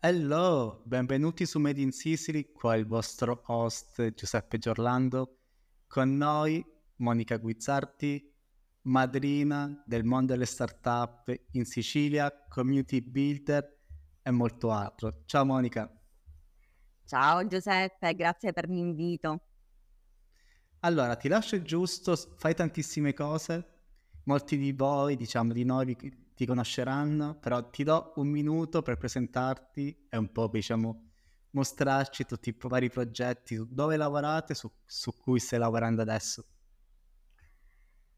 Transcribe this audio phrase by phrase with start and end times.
[0.00, 5.40] Hello, benvenuti su Made in Sicily, qua il vostro host Giuseppe Giorlando,
[5.86, 6.64] con noi
[6.96, 8.32] Monica Guizzarti,
[8.82, 13.80] madrina del mondo delle startup in Sicilia, community builder
[14.22, 15.22] e molto altro.
[15.26, 15.92] Ciao Monica.
[17.04, 19.42] Ciao Giuseppe, grazie per l'invito.
[20.80, 23.80] Allora, ti lascio il giusto, fai tantissime cose,
[24.24, 25.84] molti di voi, diciamo di noi,
[26.38, 31.10] ti conosceranno, però ti do un minuto per presentarti e un po', diciamo,
[31.50, 36.46] mostrarci tutti i vari progetti, dove lavorate, su, su cui stai lavorando adesso.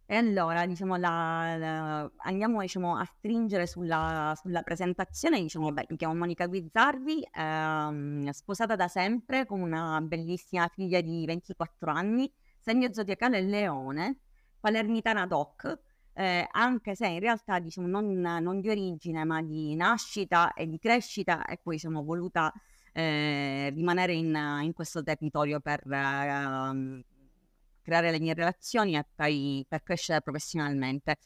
[0.05, 5.41] E allora, diciamo, la, la, andiamo diciamo, a stringere sulla, sulla presentazione.
[5.41, 11.25] Diciamo, beh, mi chiamo Monica Guizzardi, ehm, sposata da sempre con una bellissima figlia di
[11.25, 14.19] 24 anni, segno zodiacale Leone,
[14.61, 15.89] palermitana doc,
[16.21, 20.79] eh, anche se in realtà diciamo, non, non, di origine ma di nascita e di
[20.79, 22.53] crescita e poi sono voluta
[22.93, 27.05] eh, rimanere in, in, questo territorio per eh,
[27.81, 31.17] creare le mie relazioni e poi per crescere professionalmente.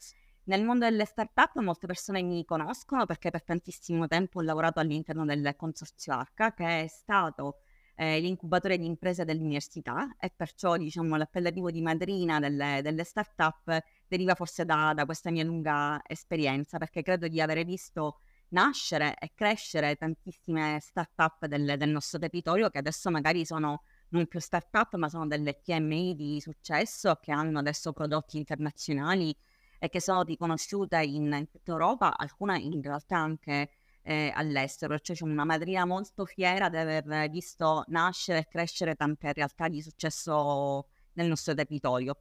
[0.45, 5.25] Nel mondo delle start-up molte persone mi conoscono perché per tantissimo tempo ho lavorato all'interno
[5.25, 7.57] del consorzio Arca che è stato
[7.95, 14.35] eh, l'incubatore di imprese dell'università e perciò diciamo, l'appellativo di madrina delle, delle start-up deriva
[14.35, 19.95] forse da, da, questa mia lunga esperienza perché credo di aver visto nascere e crescere
[19.95, 25.27] tantissime start-up del, del nostro territorio che adesso magari sono non più start-up ma sono
[25.27, 29.35] delle PMI di successo che hanno adesso prodotti internazionali
[29.79, 33.69] e che sono riconosciute in, tutta Europa, alcune in realtà anche
[34.01, 39.33] eh, all'estero, cioè c'è una madrina molto fiera di aver visto nascere e crescere tante
[39.33, 42.17] realtà di successo nel nostro territorio.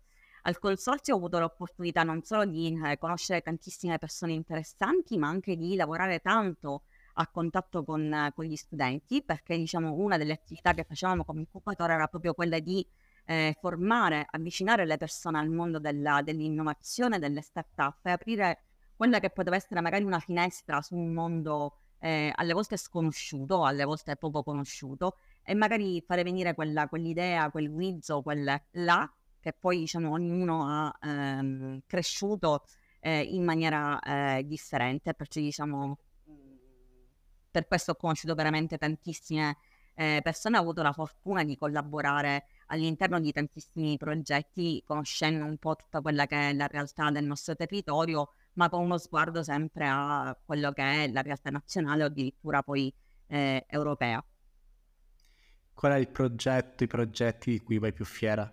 [0.47, 5.57] Al consorzio ho avuto l'opportunità non solo di eh, conoscere tantissime persone interessanti, ma anche
[5.57, 6.83] di lavorare tanto
[7.15, 11.95] a contatto con, con, gli studenti, perché diciamo una delle attività che facevamo come incubatore
[11.95, 12.87] era proprio quella di
[13.25, 18.65] eh, formare, avvicinare le persone al mondo della, dell'innovazione, delle start-up e aprire
[18.97, 23.85] quella che poteva essere magari una finestra su un mondo eh, alle volte sconosciuto, alle
[23.85, 29.11] volte poco conosciuto, e magari fare venire quella, quell'idea, quel guizzo, quel là,
[29.45, 32.65] che poi diciamo, ognuno ha ehm, cresciuto
[33.01, 35.99] eh, in maniera eh, differente, perciò diciamo,
[37.51, 39.59] per questo ho conosciuto veramente tantissime
[39.97, 45.77] eh, persone, ho avuto la fortuna di collaborare all'interno di tantissimi progetti, conoscendo un po'
[45.77, 50.35] tutta quella che è la realtà del nostro territorio, ma con uno sguardo sempre a
[50.43, 52.91] quello che è la realtà nazionale o addirittura poi
[53.27, 54.25] eh, europea.
[55.75, 58.51] Qual è il progetto, i progetti di cui vai più fiera?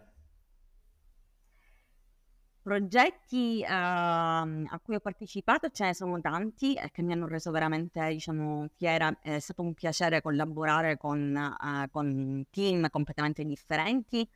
[2.63, 7.49] Progetti uh, a cui ho partecipato ce ne sono tanti e che mi hanno reso
[7.49, 9.17] veramente diciamo, fiera.
[9.19, 14.27] È stato un piacere collaborare con, uh, con team completamente differenti.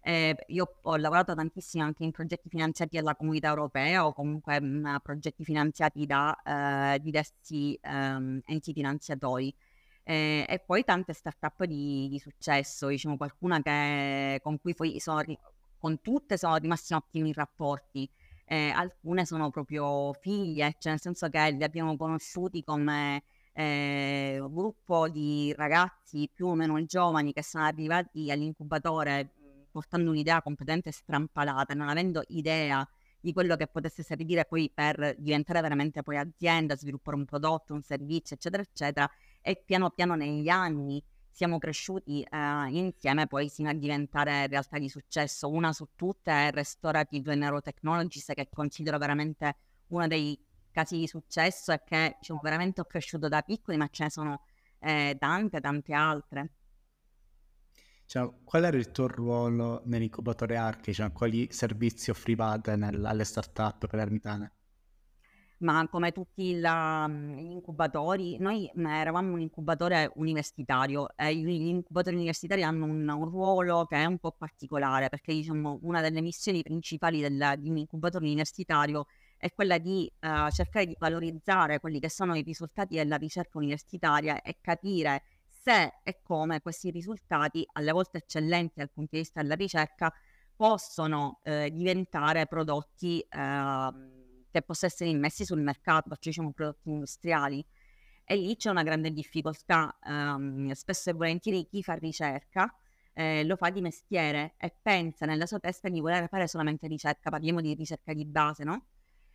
[0.00, 4.66] Eh, io ho lavorato tantissimo anche in progetti finanziati dalla comunità europea o comunque mh,
[4.66, 9.54] mm, progetti finanziati da eh, diversi um, enti finanziatori.
[10.04, 15.22] Eh, e poi tante start-up di, di successo, diciamo qualcuna che, con cui poi sono,
[15.84, 18.08] con tutte sono rimasti ottimi rapporti.
[18.46, 23.22] Eh, alcune sono proprio figlie, cioè nel senso che li abbiamo conosciuti come
[23.52, 29.34] eh, un gruppo di ragazzi più o meno giovani che sono arrivati all'incubatore
[29.70, 32.88] portando un'idea completamente strampalata, non avendo idea
[33.20, 37.82] di quello che potesse servire poi per diventare veramente poi azienda, sviluppare un prodotto, un
[37.82, 39.10] servizio, eccetera, eccetera.
[39.42, 41.02] E piano piano negli anni
[41.34, 45.50] siamo cresciuti eh, insieme poi sino a diventare realtà di successo.
[45.50, 49.56] Una su tutte è Restorative Neurotechnologies, che considero veramente
[49.88, 50.38] uno dei
[50.70, 54.42] casi di successo e che diciamo, veramente ho cresciuto da piccoli, ma ce ne sono
[54.78, 56.52] eh, tante, tante altre.
[58.06, 60.94] Cioè, qual era il tuo ruolo nell'incubatore Archi?
[60.94, 64.53] Cioè, quali servizi offrivate nel, alle start-up palermitane?
[65.58, 72.62] Ma come tutti la, gli incubatori, noi eravamo un incubatore universitario e gli incubatori universitari
[72.62, 77.20] hanno un, un ruolo che è un po' particolare perché diciamo una delle missioni principali
[77.20, 79.06] del, di un incubatore universitario
[79.36, 84.42] è quella di uh, cercare di valorizzare quelli che sono i risultati della ricerca universitaria
[84.42, 89.54] e capire se e come questi risultati, alle volte eccellenti dal punto di vista della
[89.54, 90.12] ricerca,
[90.54, 94.13] possono eh, diventare prodotti eh,
[94.54, 97.64] che possono essere immessi sul mercato, cioè diciamo prodotti industriali.
[98.24, 99.98] E lì c'è una grande difficoltà.
[100.04, 102.72] Um, spesso e volentieri chi fa ricerca
[103.14, 107.30] eh, lo fa di mestiere e pensa nella sua testa di voler fare solamente ricerca,
[107.30, 108.86] parliamo di ricerca di base, no?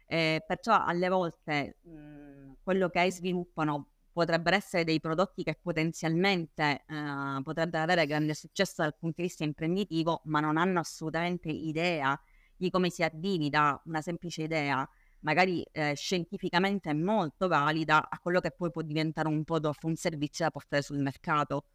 [0.05, 7.41] Eh, perciò alle volte mh, quello che sviluppano potrebbero essere dei prodotti che potenzialmente eh,
[7.43, 12.19] potrebbero avere grande successo dal punto di vista imprenditivo, ma non hanno assolutamente idea
[12.55, 14.87] di come si arrivi da una semplice idea,
[15.21, 20.45] magari eh, scientificamente molto valida, a quello che poi può diventare un prodotto, un servizio
[20.45, 21.65] da portare sul mercato.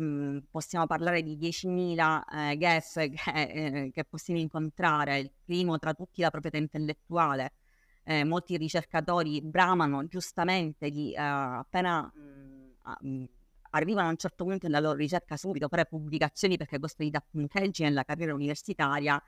[0.00, 5.94] Mm, possiamo parlare di 10.000 eh, guess che, eh, che possiamo incontrare, il primo tra
[5.94, 7.52] tutti la proprietà intellettuale
[8.08, 13.24] eh, molti ricercatori bramano giustamente di eh, appena mh, mh,
[13.70, 17.22] arrivano a un certo punto nella loro ricerca subito fare pubblicazioni perché questo gli dà
[17.28, 19.22] punteggi nella carriera universitaria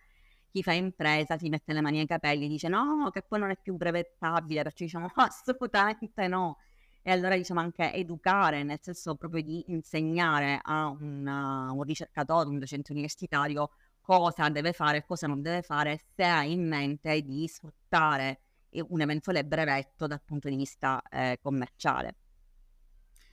[0.50, 3.50] chi fa impresa si mette le mani ai capelli e dice no che poi non
[3.50, 6.58] è più brevettabile perciò diciamo assolutamente no
[7.02, 12.58] e allora diciamo anche educare nel senso proprio di insegnare a una, un ricercatore un
[12.58, 13.70] docente universitario
[14.00, 18.40] cosa deve fare e cosa non deve fare se ha in mente di sfruttare
[18.88, 22.16] un eventuale brevetto dal punto di vista eh, commerciale.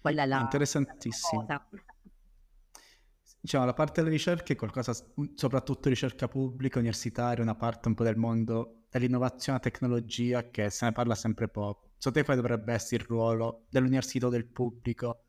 [0.01, 1.45] Quella è la interessantissimo.
[1.47, 1.67] La
[3.39, 4.93] diciamo, la parte delle ricerche è qualcosa,
[5.35, 10.85] soprattutto ricerca pubblica, universitaria, una parte un po' del mondo dell'innovazione e tecnologia che se
[10.85, 11.91] ne parla sempre poco.
[11.97, 15.23] Secondo te quale dovrebbe essere il ruolo dell'università o del pubblico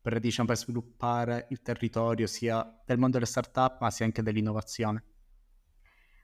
[0.00, 5.04] per, diciamo, per sviluppare il territorio sia del mondo delle start-up ma sia anche dell'innovazione?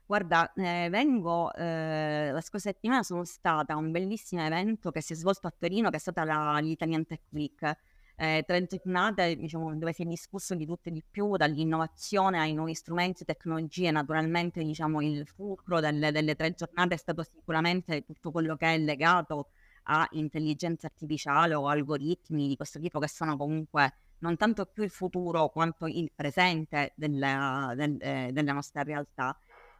[0.05, 5.13] Giorda, ehm, vengo ehm, la scorsa settimana sono stata a un bellissimo evento che si
[5.13, 7.77] è svolto a Torino, che è stata la l'Italian Tech Week.
[8.19, 12.53] Ehm, 3 giornate, diciamo, dove si è discusso di tutto e di più, dall'innovazione ai
[12.53, 13.91] nuovi strumenti, tecnologie.
[13.91, 18.77] Naturalmente, diciamo, il fulcro delle delle 3 giornate è stato sicuramente tutto quello che è
[18.79, 19.49] legato
[19.89, 24.89] a intelligenza artificiale o algoritmi di questo tipo, che sono comunque non tanto più il
[24.89, 29.37] futuro quanto il presente della del ehm, della nostra realtà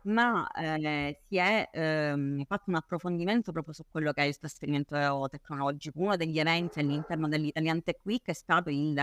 [0.07, 5.27] ma eh, si è ehm, fatto un approfondimento proprio su quello che è il trasferimento
[5.29, 5.99] tecnologico.
[5.99, 8.97] Uno degli eventi all'interno dell'Italian Tech Week è stato il,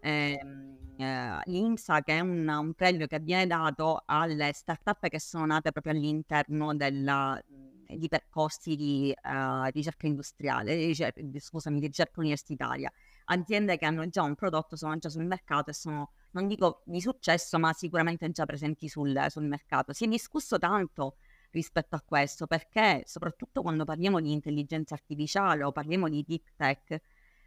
[0.00, 5.46] ehm, eh, l'IMSA, che è un, un, premio che viene dato alle start-up che sono
[5.46, 7.40] nate proprio all'interno della,
[7.86, 12.90] di percorsi di uh, ricerca industriale, ricerca, scusami, di ricerca universitaria.
[13.26, 17.00] Aziende che hanno già un prodotto, sono già sul mercato e sono non dico di
[17.00, 19.92] successo, ma sicuramente già presenti sul, sul mercato.
[19.92, 21.16] Si è discusso tanto
[21.50, 27.00] rispetto a questo perché soprattutto quando parliamo di intelligenza artificiale o parliamo di deep tech,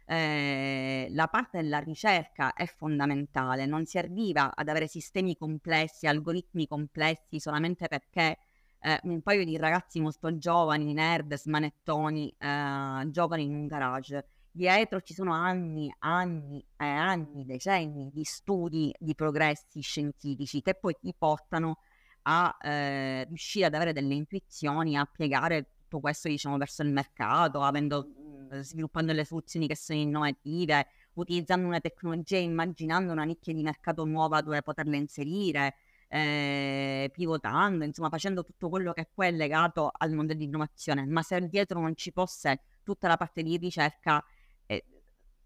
[0.06, 6.66] eh, la parte della ricerca è fondamentale, non si arriva ad avere sistemi complessi, algoritmi
[6.66, 8.38] complessi solamente perché
[8.80, 15.00] eh, un paio di ragazzi molto giovani, nerd, smanettoni, eh, giocano in un garage dietro
[15.00, 21.14] ci sono anni, anni e anni, decenni di studi, di progressi scientifici che poi ti
[21.16, 21.78] portano
[22.24, 27.62] a eh, riuscire ad avere delle intuizioni, a piegare tutto questo diciamo verso il mercato,
[27.62, 28.06] avendo,
[28.50, 34.04] mh, sviluppando le soluzioni che sono innovative, utilizzando una tecnologia, immaginando una nicchia di mercato
[34.04, 35.74] nuova dove poterla inserire,
[36.08, 41.06] eh, pivotando, insomma facendo tutto quello che poi è legato al mondo dell'innovazione.
[41.06, 44.22] Ma se dietro non ci fosse tutta la parte di ricerca,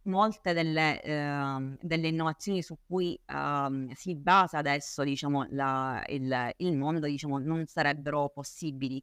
[0.07, 6.77] molte delle, eh, delle, innovazioni su cui eh, si basa adesso diciamo, la, il, il,
[6.77, 9.03] mondo diciamo, non sarebbero possibili.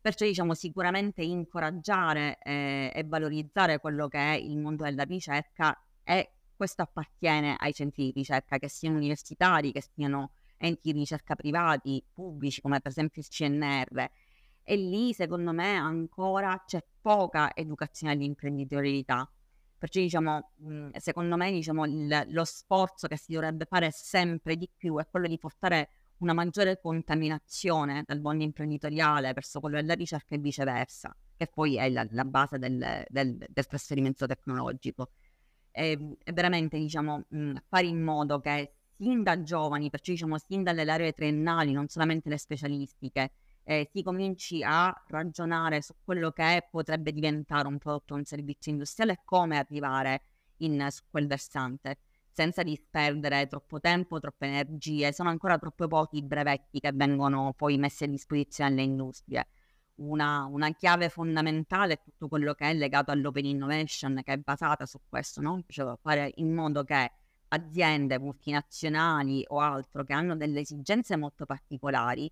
[0.00, 6.32] Perciò diciamo, sicuramente incoraggiare eh, e valorizzare quello che è il mondo della ricerca e
[6.56, 12.02] questo appartiene ai centri di ricerca, che siano universitari, che siano enti di ricerca privati,
[12.12, 14.10] pubblici, come per esempio il CNR.
[14.62, 19.28] E lì, secondo me, ancora c'è poca educazione all'imprenditorialità
[19.80, 24.68] Perciò diciamo, mhmm, secondo me diciamo, il, lo sforzo che si dovrebbe fare sempre di
[24.76, 30.34] più è quello di portare una maggiore contaminazione dal mondo imprenditoriale verso quello della ricerca
[30.34, 35.12] e viceversa, che poi è la, la base del, del, del, trasferimento tecnologico.
[35.70, 40.36] E, ehm, e veramente diciamo, mh, fare in modo che sin da giovani, perciò diciamo
[40.36, 43.32] sin dalle aree triennali, non solamente le specialistiche,
[43.64, 48.72] eh, si cominci a ragionare su quello che potrebbe diventare un prodotto o un servizio
[48.72, 50.22] industriale e come arrivare
[50.58, 51.98] in, su quel versante
[52.32, 55.12] senza disperdere troppo tempo, troppe energie.
[55.12, 59.46] Sono ancora troppo pochi i brevetti che vengono poi messi a disposizione alle industrie.
[59.96, 64.86] Una, una, chiave fondamentale è tutto quello che è legato all'open innovation, che è basata
[64.86, 65.62] su questo, no?
[65.68, 67.12] cioè fare in modo che
[67.48, 72.30] aziende multinazionali o altro che hanno delle esigenze molto particolari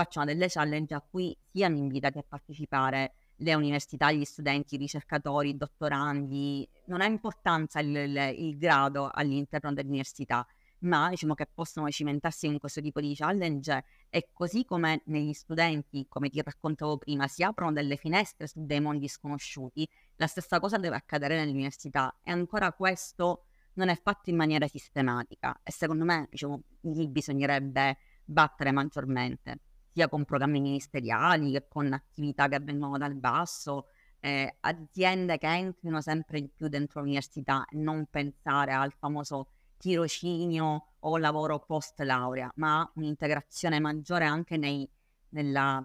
[0.00, 5.50] facciano delle challenge a cui siano invitati a partecipare le università, gli studenti, i ricercatori,
[5.50, 6.66] i dottorandi.
[6.86, 10.46] Non ha importanza il, il, il grado all'interno dell'università.
[10.80, 16.06] ma diciamo che possono cimentarsi in questo tipo di challenge e così come negli studenti,
[16.08, 20.78] come ti raccontavo prima, si aprono delle finestre su dei mondi sconosciuti, la stessa cosa
[20.78, 26.26] deve accadere nell'università e ancora questo non è fatto in maniera sistematica e secondo me
[26.30, 29.58] diciamo, lì bisognerebbe battere maggiormente,
[29.92, 33.86] sia con programmi ministeriali che con attività che avvengono dal basso,
[34.20, 40.86] eh, aziende che entrino sempre di più dentro l'università e non pensare al famoso tirocinio
[41.00, 44.88] o lavoro post laurea, ma un'integrazione maggiore anche nei,
[45.30, 45.82] nella,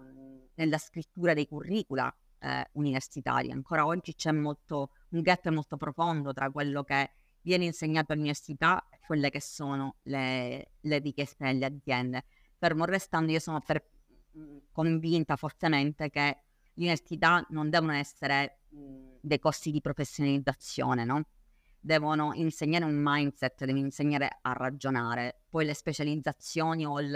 [0.54, 3.52] nella, scrittura dei curricula eh, universitari.
[3.52, 9.00] Ancora oggi c'è molto, un gap molto profondo tra quello che viene insegnato all'università e
[9.06, 12.26] quelle che sono le, le richieste delle aziende.
[12.58, 13.82] Fermo restando, io sono per,
[14.72, 16.38] convinta fortemente che
[16.74, 21.24] le università non devono essere dei corsi di professionalizzazione, no?
[21.86, 25.44] devono insegnare un mindset, devono insegnare a ragionare.
[25.48, 27.14] Poi le specializzazioni o il,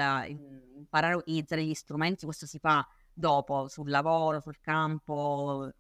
[0.76, 5.72] imparare a utilizzare gli strumenti, questo si fa dopo, sul lavoro, sul campo,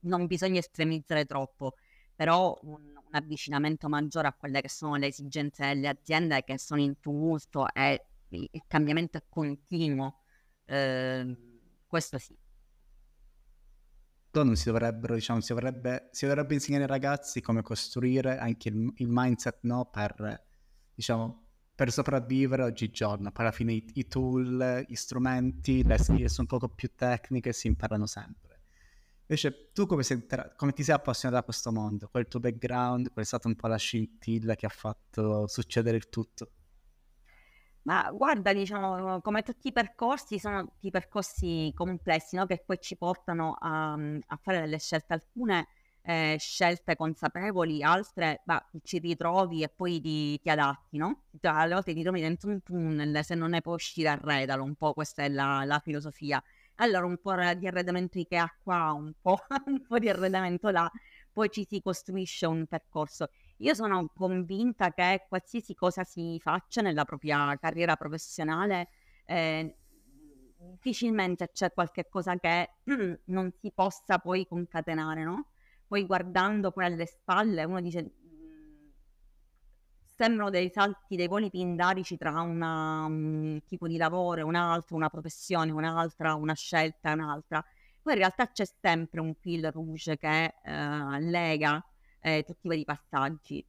[0.00, 1.74] non bisogna estremizzare troppo,
[2.14, 6.80] però un, un avvicinamento maggiore a quelle che sono le esigenze delle aziende che sono
[6.80, 10.20] in tumulto e il cambiamento è continuo,
[10.68, 11.36] eh,
[11.86, 12.36] questo sì
[14.42, 18.92] non si dovrebbero, diciamo, si dovrebbe, si dovrebbe insegnare ai ragazzi come costruire anche il,
[18.96, 20.44] il mindset no, per,
[20.94, 23.30] diciamo, per sopravvivere oggigiorno.
[23.30, 27.52] Poi alla fine i, i tool, gli strumenti, le skill sono un po' più tecniche
[27.52, 28.60] si imparano sempre.
[29.22, 30.24] Invece tu come, sei,
[30.56, 32.08] come, ti sei appassionato a questo mondo?
[32.08, 33.12] Qual è il tuo background?
[33.12, 36.52] Qual è stata un po' la scintilla che ha fatto succedere il tutto?
[37.82, 42.44] Ma guarda, diciamo, come tutti i percorsi, sono tutti percorsi complessi, no?
[42.46, 45.68] Che poi ci portano a, a fare delle scelte, alcune
[46.02, 51.22] eh, scelte consapevoli, altre bah, ci ritrovi e poi ti, ti adatti, no?
[51.40, 54.74] Cioè, alle volte ti trovi dentro un tunnel, se non ne puoi uscire arredalo, un
[54.74, 56.42] po' questa è la, la filosofia.
[56.80, 60.90] Allora un po' di arredamento Ikea qua, un po', un po' di arredamento là,
[61.32, 63.28] poi ci si costruisce un percorso.
[63.58, 68.88] Io sono convinta che qualsiasi cosa si faccia nella propria carriera professionale,
[69.24, 69.76] eh,
[70.56, 72.74] difficilmente c'è qualche cosa che
[73.26, 75.48] non si possa poi concatenare, no?
[75.86, 78.92] Poi guardando poi alle spalle uno dice mhmm,
[80.04, 85.08] sembrano dei salti, dei voli pindarici tra una, un tipo di lavoro un altro, una
[85.08, 87.64] professione, un'altra, una scelta un'altra.
[88.02, 91.82] Poi in realtà c'è sempre un fil rouge che eh, lega
[92.20, 93.64] eh, tutti i passaggi.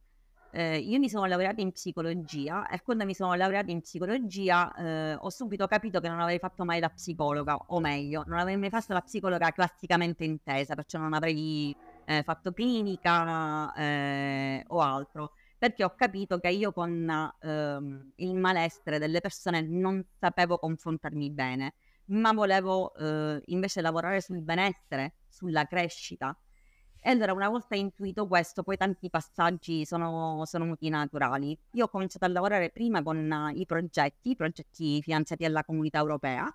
[0.52, 5.14] Eh, io mi sono laureata in psicologia e quando mi sono laureata in psicologia eh,
[5.14, 8.68] ho subito capito che non avrei fatto mai la psicologa, o meglio, non avrei mai
[8.68, 15.84] fatto la psicologa classicamente intesa, perciò non avrei eh, fatto clinica eh, o altro, perché
[15.84, 21.74] ho capito che io con ehm, il malessere delle persone non sapevo confrontarmi bene,
[22.06, 26.36] ma volevo eh, invece lavorare sul benessere, sulla crescita
[27.02, 31.58] e allora una volta intuito questo, poi tanti passaggi sono, sono venuti naturali.
[31.72, 36.54] Io ho cominciato a lavorare prima con i progetti, progetti finanziati dalla comunità europea,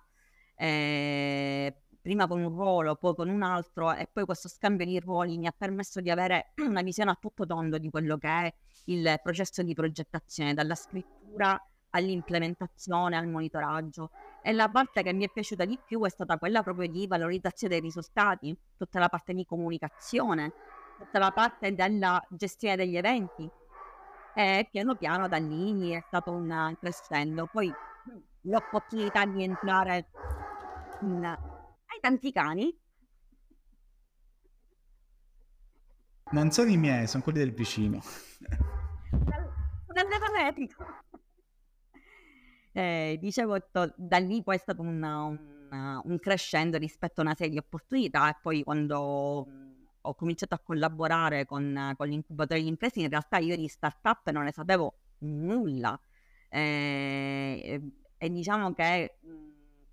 [0.54, 5.36] eh, prima con un ruolo, poi con un altro e poi questo scambio di ruoli
[5.36, 9.18] mi ha permesso di avere una visione a tutto tondo di quello che è il
[9.22, 11.60] processo di progettazione, dalla scrittura
[11.90, 14.10] all'implementazione, al monitoraggio.
[14.46, 17.74] E la parte che mi è piaciuta di più è stata quella proprio di valorizzazione
[17.74, 20.52] dei risultati, tutta la parte di comunicazione,
[20.98, 23.50] tutta la parte della gestione degli eventi.
[24.36, 27.48] E piano piano da lì è stato un crescendo.
[27.50, 27.74] Poi
[28.42, 30.10] l'opportunità di entrare
[31.00, 31.24] in...
[31.24, 32.80] Hai tanti cani?
[36.30, 38.00] Non sono i miei, sono quelli del vicino.
[39.92, 40.06] Non
[40.38, 40.54] ne
[42.76, 47.34] eh, dicevo, to- da lì poi è stato un, un, un, crescendo rispetto a una
[47.34, 49.48] serie di opportunità e poi quando
[50.02, 54.44] ho cominciato a collaborare con, con l'incubatore di imprese, in realtà io di startup non
[54.44, 55.98] ne sapevo nulla.
[56.50, 57.80] Eh, e,
[58.18, 59.20] e, diciamo che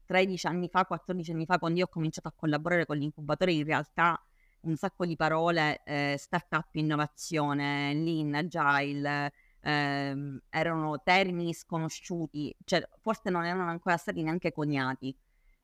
[0.05, 3.63] 13 anni fa, 14 anni fa, quando io ho cominciato a collaborare con l'incubatore, in
[3.63, 4.21] realtà
[4.63, 9.31] un sacco di parole, eh, startup, innovazione, lean, agile,
[9.63, 15.15] ehm, erano termini sconosciuti, cioè forse non erano ancora stati neanche coniati.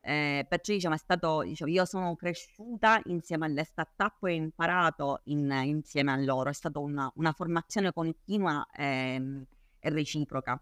[0.02, 5.22] Eh, perciò diciamo è stato, diciamo, io sono cresciuta insieme alle start-up e ho imparato
[5.26, 9.46] in, insieme a loro, è stata una, una formazione continua e,
[9.80, 10.62] e reciproca.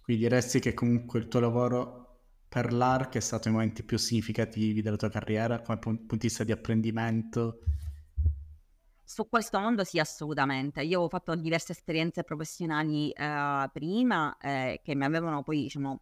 [0.00, 2.04] Quindi diresti che comunque il tuo lavoro
[2.48, 6.44] per l'ARC è stato i momenti più significativi della tua carriera come punto di vista
[6.44, 7.58] di apprendimento
[9.04, 10.82] su questo mondo sì, assolutamente.
[10.82, 16.00] Io ho fatto diverse esperienze professionali eh, prima eh, che mi avevano poi, diciamo,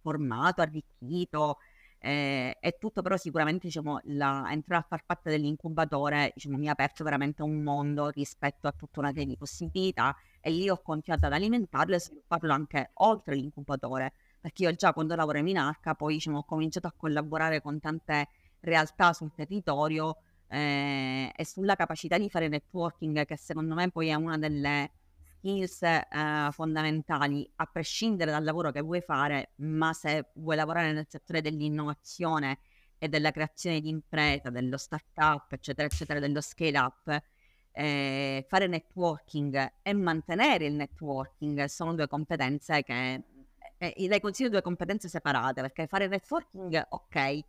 [0.00, 1.58] formato, arricchito
[1.98, 6.72] eh, e tutto, però sicuramente, diciamo, la, entrare a far parte dell'incubatore, diciamo, mi ha
[6.72, 11.26] aperto veramente un mondo rispetto a tutta una serie di possibilità e lì ho continuato
[11.26, 16.14] ad alimentarlo e svilupparlo anche oltre l'incubatore, perché io già quando lavoro in Arca poi,
[16.14, 18.28] diciamo, ho cominciato a collaborare con tante
[18.60, 24.14] realtà sul territorio eh, e sulla capacità di fare networking, che secondo me poi è
[24.14, 24.90] una delle
[25.38, 31.06] skills eh, fondamentali, a prescindere dal lavoro che vuoi fare, ma se vuoi lavorare nel
[31.08, 32.58] settore dell'innovazione
[32.98, 37.22] e della creazione di impresa, dello startup, eccetera, eccetera, dello scale up,
[37.72, 43.22] eh, fare networking e mantenere il networking sono due competenze che
[43.76, 47.40] eh, le consiglio due competenze separate perché fare networking ok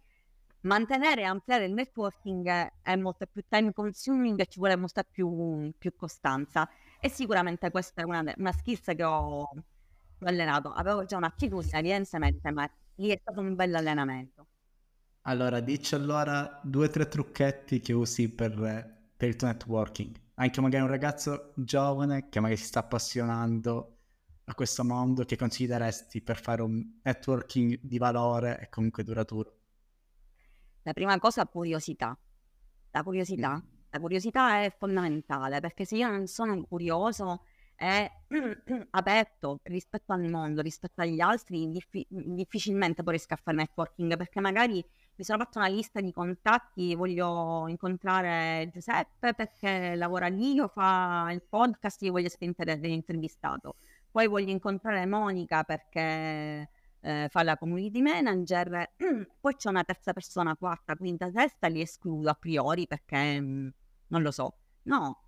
[0.61, 5.71] mantenere e ampliare il networking è molto più time consuming e ci vuole molta più,
[5.77, 6.69] più costanza.
[6.99, 9.49] E sicuramente questa è una, una skills che ho
[10.19, 10.71] allenato.
[10.71, 14.47] Avevo già un'attitudine, evidentemente, ma lì è stato un bel allenamento.
[15.21, 18.53] Allora, dici allora due o tre trucchetti che usi per,
[19.15, 20.15] per il tuo networking.
[20.35, 23.97] Anche magari un ragazzo giovane che magari si sta appassionando
[24.45, 29.56] a questo mondo, che consiglieresti per fare un networking di valore e comunque duraturo?
[30.87, 32.17] La prima cosa, curiosità.
[32.91, 33.61] La curiosità.
[33.89, 37.43] La curiosità è fondamentale perché se io non sono curioso
[37.75, 38.09] e
[38.91, 44.39] aperto rispetto al mondo, rispetto agli altri, diffi- difficilmente poi riesco a fare networking perché
[44.39, 44.75] magari
[45.15, 51.27] mi sono fatto una lista di contatti, voglio incontrare Giuseppe perché lavora lì o fa
[51.33, 53.75] il podcast, io voglio essere inter- intervistato.
[54.09, 56.69] Poi voglio incontrare Monica perché
[57.07, 58.91] eh, fa la community manager,
[59.39, 63.67] poi c'è una terza persona, quarta, quinta, sesta, li escludo a priori perché mh, mm,
[64.07, 64.57] non lo so.
[64.83, 65.23] No,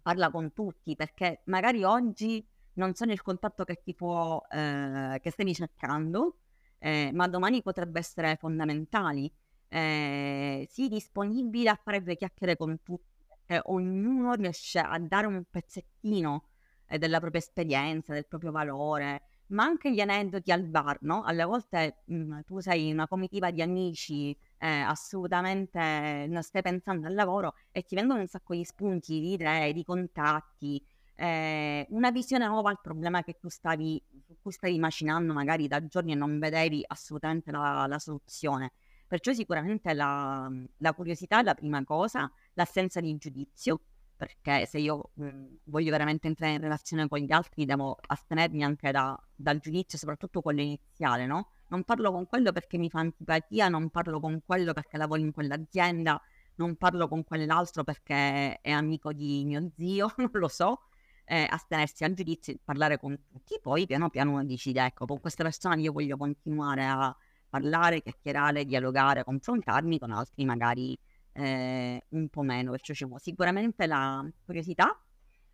[0.00, 5.30] parla con tutti perché magari oggi non sono il contatto che ti può, eh, che
[5.30, 6.38] stai cercando,
[6.78, 9.32] eh, ma domani potrebbe essere fondamentale.
[9.68, 15.44] Eh, sii disponibile a fare due chiacchiere con tutti perché ognuno riesce a dare un
[15.50, 16.48] pezzettino
[16.86, 21.22] eh, della propria esperienza, del proprio valore ma anche gli aneddoti al bar, no?
[21.22, 27.06] Alle volte mh, mm, tu sei una comitiva di amici, eh, assolutamente non stai pensando
[27.06, 30.82] al lavoro e ti vengono un sacco di spunti, di idee, di contatti,
[31.16, 34.02] eh, una visione nuova al problema che tu stavi,
[34.40, 38.72] cui stavi macinando magari da giorni e non vedevi assolutamente la, la soluzione.
[39.06, 43.80] Perciò sicuramente la, la curiosità è la prima cosa, l'assenza di giudizio,
[44.22, 48.62] perché se io mh, mhmm, voglio veramente entrare in relazione con gli altri devo astenermi
[48.62, 51.50] anche da, dal giudizio, soprattutto quello iniziale, no?
[51.68, 55.32] Non parlo con quello perché mi fa antipatia, non parlo con quello perché lavoro in
[55.32, 56.20] quell'azienda,
[56.56, 60.82] non parlo con quell'altro perché è amico di mio zio, non lo so.
[61.24, 65.42] Eh, astenersi al giudizio, parlare con tutti, poi piano piano uno decide, ecco, con questa
[65.42, 67.16] persona io voglio continuare a
[67.48, 70.98] parlare, chiacchierare, dialogare, confrontarmi con altri magari
[71.32, 74.98] eh, un po' meno, perciò diciamo, sicuramente la curiosità,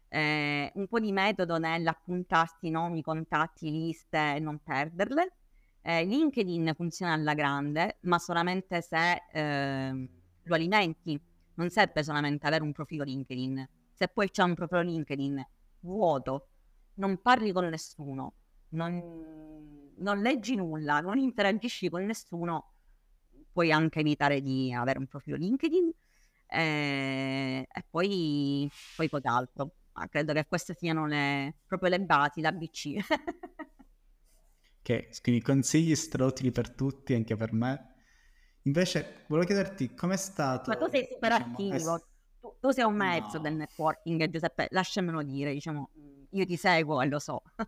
[0.08, 5.32] eh, un po' di metodo nell'appuntarsi nomi, contatti, liste e non perderle.
[5.82, 10.08] Eh, LinkedIn funziona alla grande, ma solamente se ehm,
[10.44, 11.20] lo alimenti.
[11.54, 13.68] Non serve solamente avere un profilo LinkedIn.
[13.92, 15.44] Se poi c'è un profilo LinkedIn
[15.80, 16.48] vuoto,
[16.94, 18.34] non parli con nessuno,
[18.70, 22.74] non, non leggi nulla, non interagisci con nessuno,
[23.58, 25.90] puoi anche evitare di avere un profilo LinkedIn
[26.46, 29.72] eh, e poi, poi cos'altro.
[29.94, 32.98] Ma credo che queste siano le, proprio le basi, l'ABC.
[34.78, 37.94] ok, quindi consigli strautili per tutti, anche per me.
[38.62, 40.70] Invece, volevo chiederti com'è stato...
[40.70, 41.98] Ma tu sei super diciamo, attivo,
[42.38, 43.42] tu, tu, sei un mezzo no.
[43.42, 45.90] del networking, Giuseppe, lasciamelo dire, diciamo,
[46.30, 47.42] io ti seguo e lo so.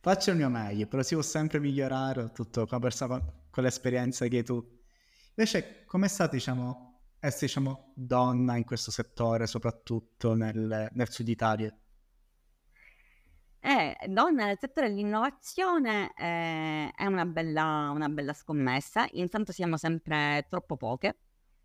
[0.00, 3.24] Faccio il mio meglio, però si può sempre migliorare tutto come persona
[3.56, 4.62] con l'esperienza che tu.
[5.34, 11.74] Invece, com'è stato, diciamo, essere, diciamo, donna in questo settore, soprattutto nel, nel sud Italia?
[13.58, 19.08] Eh, donna nel settore dell'innovazione eh, è una bella, una bella, scommessa.
[19.12, 21.20] Intanto siamo sempre troppo poche.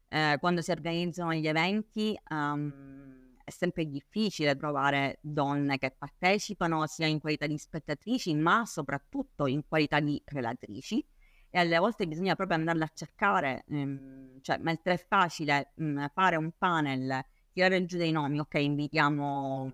[0.08, 7.08] Eh, quando si organizzano gli eventi um, è sempre difficile trovare donne che partecipano sia
[7.08, 11.06] in qualità di spettatrici, ma soprattutto in qualità di relatrici
[11.51, 16.05] e alle volte bisogna proprio andarla a cercare, ehm, cioè mentre è facile mh, mm,
[16.13, 19.71] fare un panel, tirare giù dei nomi, ok, invitiamo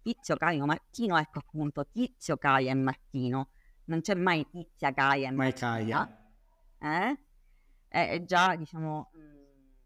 [0.00, 3.48] Tizio, Caio, Martino, ecco appunto Tizio, Caio e Martino,
[3.86, 5.70] non c'è mai Tizia, Caia e Martino.
[5.70, 6.28] Caia.
[6.80, 7.18] Eh?
[7.88, 9.38] È già, diciamo, mm,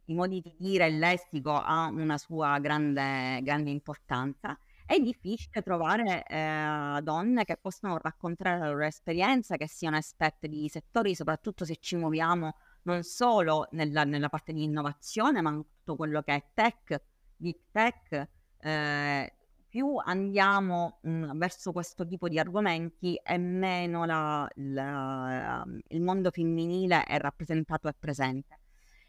[0.07, 4.59] i modi di dire, il lessico ha una sua grande, grande importanza.
[4.85, 10.69] È difficile trovare eh, donne che possano raccontare la loro esperienza, che siano esperte di
[10.69, 15.97] settori, soprattutto se ci muoviamo non solo nella, nella parte di innovazione, ma in tutto
[15.97, 17.03] quello che è tech,
[17.37, 18.29] deep tech.
[18.59, 19.33] Eh,
[19.69, 26.31] più andiamo mh, mm, verso questo tipo di argomenti e meno la, la, il mondo
[26.31, 28.59] femminile è rappresentato e presente.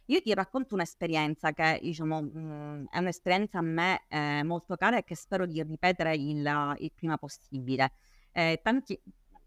[0.07, 4.97] Io ti racconto un'esperienza che diciamo, mh, mm, è un'esperienza a me eh, molto cara
[4.97, 7.93] e che spero di ripetere il, il prima possibile.
[8.31, 8.99] Eh, tanti,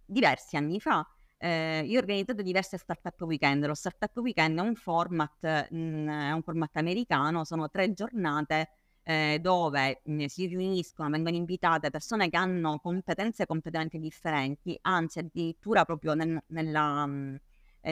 [0.05, 1.07] diversi anni fa
[1.39, 3.65] eh, io ho organizzato diverse startup weekend.
[3.67, 8.71] Lo startup weekend è un format, mh, mm, è un format americano, sono tre giornate
[9.03, 15.85] eh, dove mh, si riuniscono, vengono invitate persone che hanno competenze completamente differenti, anzi addirittura
[15.85, 17.41] proprio nel, nella, mh,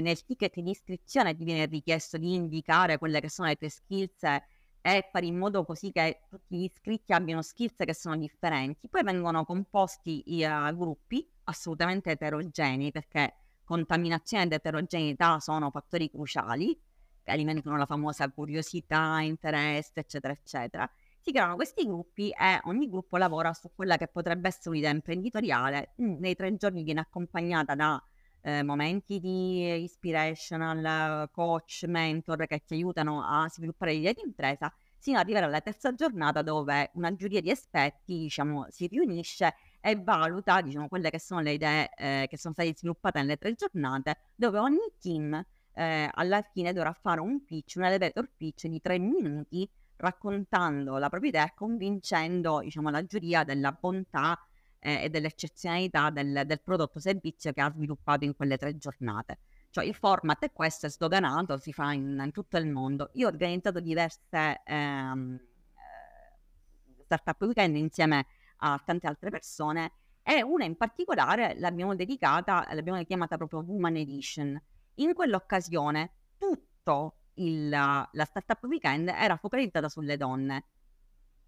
[0.00, 4.22] nel ticket di iscrizione ti viene richiesto di indicare quelle che sono le tue skills
[4.80, 8.88] e fare in modo così che tutti gli iscritti abbiano skills che sono differenti.
[8.88, 16.78] Poi vengono composti i uh, gruppi assolutamente eterogenei perché contaminazione ed eterogeneità sono fattori cruciali
[17.22, 20.90] che alimentano la famosa curiosità, interesse, eccetera, eccetera
[21.24, 25.94] si creano questi gruppi e ogni gruppo lavora su quella che potrebbe essere un'idea imprenditoriale.
[26.02, 28.02] Mm, nei tre giorni viene accompagnata da
[28.44, 35.16] eh, momenti di inspirational, coach, mentor che ti aiutano a sviluppare l'idea di impresa, sino
[35.16, 40.60] ad arrivare alla terza giornata dove una giuria di esperti diciamo, si riunisce e valuta
[40.60, 44.58] diciamo, quelle che sono le idee eh, che sono state sviluppate nelle tre giornate, dove
[44.58, 49.68] ogni team eh, alla fine dovrà fare un pitch, un elevator pitch di tre minuti
[49.96, 54.38] raccontando la propria idea e convincendo diciamo, la giuria della bontà
[54.84, 59.38] eh, e dell'eccezionalità del, del prodotto servizio che ha sviluppato in quelle tre giornate.
[59.70, 63.08] Cioè il format è questo, è sdoganato, si fa in, in tutto il mondo.
[63.14, 65.40] Io ho organizzato diverse ehm,
[65.74, 68.26] eh, startup weekend insieme
[68.58, 69.92] a tante altre persone
[70.22, 74.60] e una in particolare l'abbiamo dedicata, l'abbiamo chiamata proprio Woman Edition.
[74.96, 80.64] In quell'occasione tutto il, la startup weekend era focalizzata sulle donne.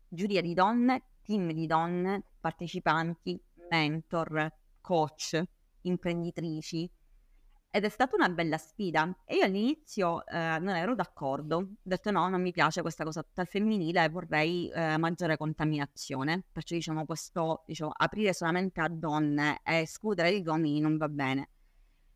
[0.09, 5.43] Giuria di donne, team di donne, partecipanti, mentor, coach,
[5.83, 6.89] imprenditrici.
[7.69, 12.11] Ed è stata una bella sfida e io all'inizio eh, non ero d'accordo, ho detto
[12.11, 17.65] no, non mi piace questa cosa tutta femminile, vorrei eh, maggiore contaminazione, perciò diciamo questo,
[17.67, 21.51] diciamo, aprire solamente a donne e escludere gli uomini non va bene.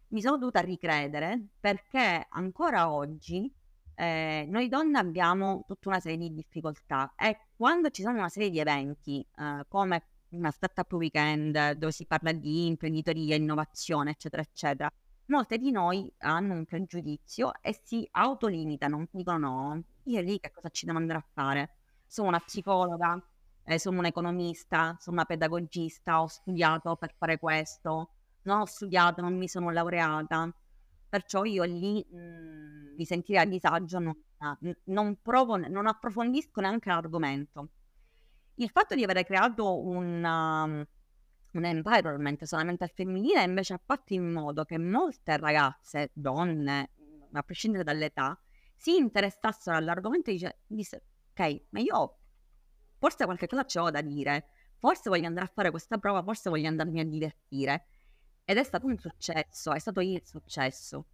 [0.09, 3.53] Mi sono dovuta ricredere perché ancora oggi
[3.97, 8.49] eh, noi donne abbiamo tutta una serie di difficoltà e quando ci sono una serie
[8.49, 14.91] di eventi eh, come una startup weekend dove si parla di imprenditoria, innovazione, eccetera, eccetera,
[15.27, 20.71] molte di noi hanno un pregiudizio e si autolimitano, dicono no, io lì che cosa
[20.71, 21.75] ci devo andare a fare?
[22.07, 23.23] Sono una psicologa,
[23.65, 28.13] eh, sono un economista, sono una pedagogista, ho studiato per fare questo,
[28.45, 30.51] non ho studiato, non mi sono laureata,
[31.11, 34.17] perciò io lì mh, mhmm, mi sentirei a disagio, non,
[34.85, 37.69] non, provo, non approfondisco neanche l'argomento.
[38.55, 40.87] Il fatto di avere creato un, um,
[41.53, 46.91] un environment solamente al femminile invece ha fatto in modo che molte ragazze, donne,
[47.33, 48.39] a prescindere dall'età,
[48.77, 52.19] si interessassero all'argomento e dice, disse, ok, ma io
[52.99, 56.69] forse qualche cosa c'ho da dire, forse voglio andare a fare questa prova, forse voglio
[56.69, 57.87] andarmi a divertire.
[58.51, 61.05] Ed è stato un successo, è stato il successo.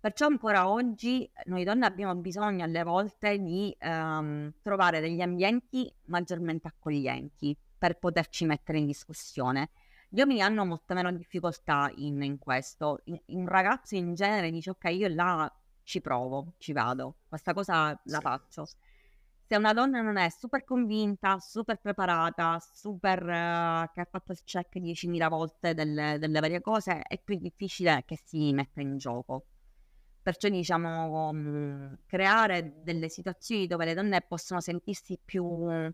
[0.00, 6.66] Perciò ancora oggi noi donne abbiamo bisogno alle volte di um, trovare degli ambienti maggiormente
[6.68, 9.68] accoglienti per poterci mettere in discussione.
[10.08, 13.02] Gli uomini hanno molta meno difficoltà in, in questo.
[13.04, 18.00] In, un ragazzo in genere dice ok, io là ci provo, ci vado, questa cosa
[18.04, 18.66] la faccio
[19.48, 24.40] se una donna non è super convinta, super preparata, super uh, che ha fatto il
[24.44, 29.46] check 10.000 volte delle, delle, varie cose, è più difficile che si metta in gioco.
[30.20, 35.92] Perciò diciamo um, creare delle situazioni dove le donne possono sentirsi più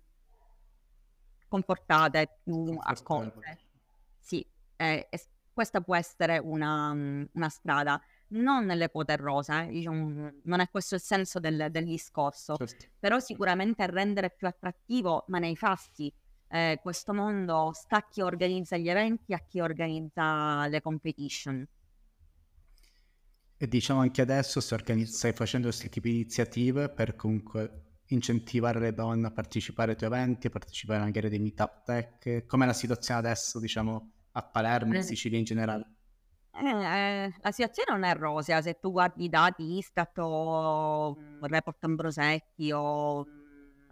[1.47, 3.59] comportate, più accolte.
[4.19, 5.09] Sì, eh,
[5.53, 8.01] questa può essere una, una strada
[8.33, 12.87] non nelle quote rosa, eh, diciamo, non è questo il senso del, del discorso, certo.
[12.99, 16.13] però sicuramente rendere più attrattivo, ma nei fatti,
[16.49, 21.67] eh, questo mondo sta a chi organizza gli eventi, a chi organizza le competition.
[23.57, 28.81] E diciamo anche adesso stai, organizz- stai facendo questi tipi di iniziative per comunque incentivare
[28.81, 32.45] le donne a partecipare ai tuoi eventi, a partecipare magari a dei meetup tech.
[32.47, 35.95] Com'è la situazione adesso, diciamo, a Palermo, in Sicilia in generale?
[36.55, 42.71] Eh, la situazione non è rosea, se tu guardi i dati Istat o report Ambrosetti
[42.73, 43.27] o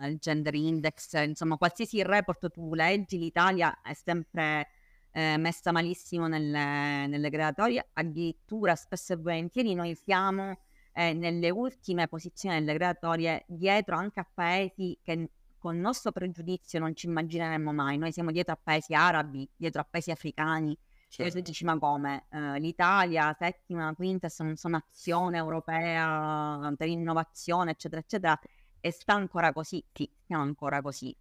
[0.00, 4.68] il gender index, insomma qualsiasi report tu leggi, l'Italia è sempre
[5.12, 10.58] eh, messa malissimo nelle, nelle graduatorie, addirittura spesso e volentieri noi siamo
[10.92, 16.78] eh, nelle ultime posizioni nelle graduatorie dietro anche a paesi che con il nostro pregiudizio
[16.78, 20.76] non ci immagineremmo mai, noi siamo dietro a paesi arabi, dietro a paesi africani,
[21.10, 21.38] Certo.
[21.38, 22.26] E tu dici, ma come?
[22.30, 28.38] Uh, L'Italia, settima, quinta, sono, sono nazione europea per l'innovazione, eccetera, eccetera,
[28.78, 31.14] e sta ancora così, sì, stiamo ancora così,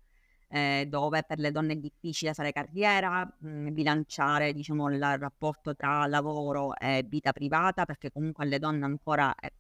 [0.50, 5.76] eh, dove per le donne è difficile fare carriera, mh, mm, bilanciare, diciamo, il rapporto
[5.76, 9.54] tra lavoro e vita privata, perché comunque alle donne ancora eh,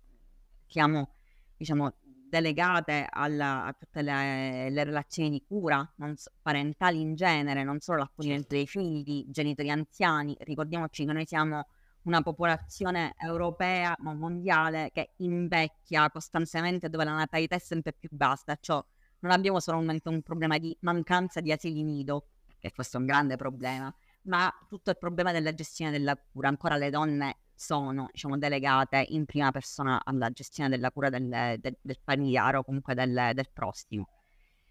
[0.67, 1.09] siamo,
[1.57, 1.91] diciamo,
[2.29, 7.99] delegate alla, a tutte le, le, relazioni di cura so, parentali in genere, non solo
[7.99, 10.37] l'accudimento dei figli, genitori anziani.
[10.39, 11.65] Ricordiamoci che noi siamo
[12.03, 18.57] una popolazione europea ma mondiale che invecchia costantemente dove la natalità è sempre più bassa,
[18.59, 18.81] cioè
[19.19, 23.35] non abbiamo solamente un problema di mancanza di asili nido, che questo è un grande
[23.35, 26.47] problema, ma tutto il problema della gestione della cura.
[26.47, 31.77] Ancora le donne sono diciamo, delegate in prima persona alla gestione della cura del, del,
[31.81, 34.07] del familiare o comunque del, del prossimo.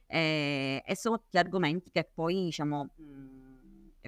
[0.06, 2.88] E, e, sono tutti argomenti che poi diciamo,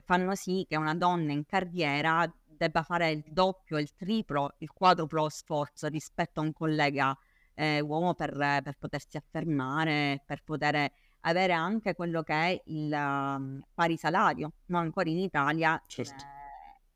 [0.02, 5.28] fanno sì che una donna in carriera debba fare il doppio, il triplo, il quadruplo
[5.28, 7.14] sforzo rispetto a un collega
[7.52, 10.90] eh, uomo per, per, potersi affermare, per poter
[11.20, 15.82] avere anche quello che è il um, pari salario, ma ancora in Italia.
[15.86, 16.24] Certo.
[16.24, 16.39] Eh,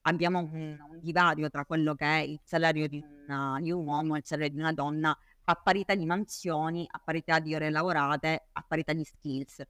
[0.07, 4.15] abbiamo un, un divario tra quello che è il salario di, una, di un uomo
[4.15, 8.49] e il salario di una donna a parità di mansioni, a parità di ore lavorate,
[8.53, 9.61] a parità di skills.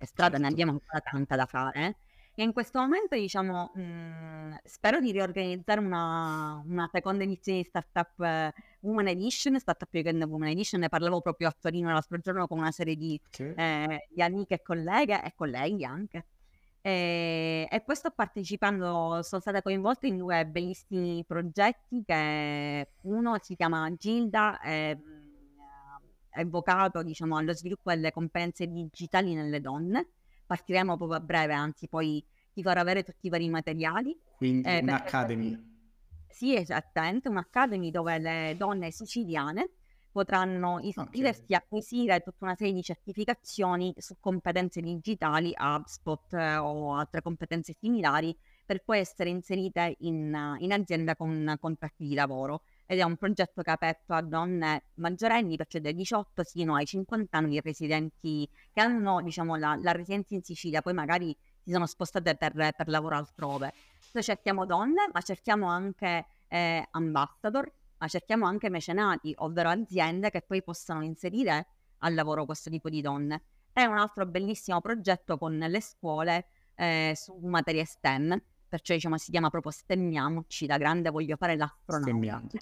[0.00, 0.46] E strada certo.
[0.46, 1.96] ne abbiamo ancora tanta da fare.
[2.34, 7.64] E in questo momento, diciamo, mh, mhmm, spero di riorganizzare una, una seconda edizione di
[7.64, 10.80] Startup eh, Woman Edition, Startup Weekend Woman Edition.
[10.80, 13.54] Ne parlavo proprio a Torino l'altro giorno con una serie di, okay.
[13.56, 16.26] eh, di amiche e colleghe e colleghi anche.
[16.88, 23.56] E, e poi sto partecipando, sono stata coinvolta in due bellissimi progetti che uno si
[23.56, 24.96] chiama Gilda, è,
[26.30, 30.12] è vocato diciamo, allo sviluppo delle competenze digitali nelle donne.
[30.46, 32.24] Partiremo proprio a breve, anzi poi
[32.54, 34.18] ti farò avere tutti i vari materiali.
[34.38, 35.66] Quindi eh, un'academy.
[36.26, 39.72] Sì, esattamente, un'academy dove le donne siciliane
[40.18, 46.94] potranno iscriversi e acquisire tutta una serie di certificazioni su competenze digitali, HubSpot eh, o
[46.94, 52.98] altre competenze similari per poi essere inserite in, in azienda con contratti di lavoro ed
[52.98, 57.38] è un progetto che è aperto a donne maggiorenni, perché dai 18 fino ai 50
[57.38, 62.34] anni residenti che hanno diciamo, la, la, residenza in Sicilia, poi magari si sono spostate
[62.34, 63.72] per, per lavoro altrove.
[64.12, 70.42] Noi cerchiamo donne, ma cerchiamo anche eh, ambassador ma cerchiamo anche mecenati, ovvero aziende che
[70.42, 71.66] poi possano inserire
[71.98, 73.42] al lavoro questo tipo di donne.
[73.72, 79.30] È un altro bellissimo progetto con le scuole eh, su materie STEM, perciò diciamo si
[79.30, 82.10] chiama proprio Stemmiamoci, da grande voglio fare l'astronauta.
[82.10, 82.58] Stemmiamoci.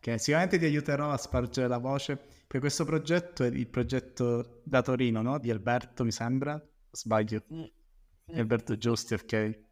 [0.00, 4.82] Che sicuramente ti aiuterò a spargere la voce, perché questo progetto è il progetto da
[4.82, 5.38] Torino, no?
[5.38, 6.62] Di Alberto, mi sembra?
[6.90, 7.42] Sbaglio?
[7.48, 7.72] Sì.
[8.26, 8.38] sì.
[8.38, 9.62] Alberto Giusti, ok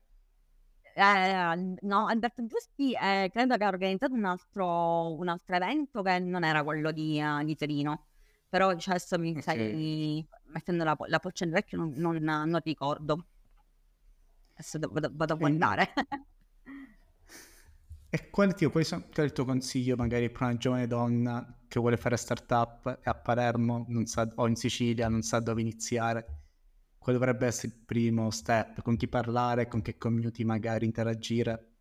[0.94, 6.18] eh, no, Alberto Giusti eh, credo che ha organizzato un altro, un altro evento che
[6.18, 8.07] non era quello di, uh, di Torino.
[8.48, 9.42] Però cioè, adesso mi okay.
[9.42, 13.24] stai mettendo la, la polce nell'orecchio, non, non, non, ricordo.
[14.52, 15.92] Adesso vado, vado a guardare.
[18.14, 21.96] E qual, tipo, qual è il tuo consiglio magari per una giovane donna che vuole
[21.96, 26.41] fare startup e a Palermo sa, o in Sicilia non sa dove iniziare?
[27.03, 28.81] Quale dovrebbe essere il primo step?
[28.83, 31.73] Con chi parlare, con che community magari interagire?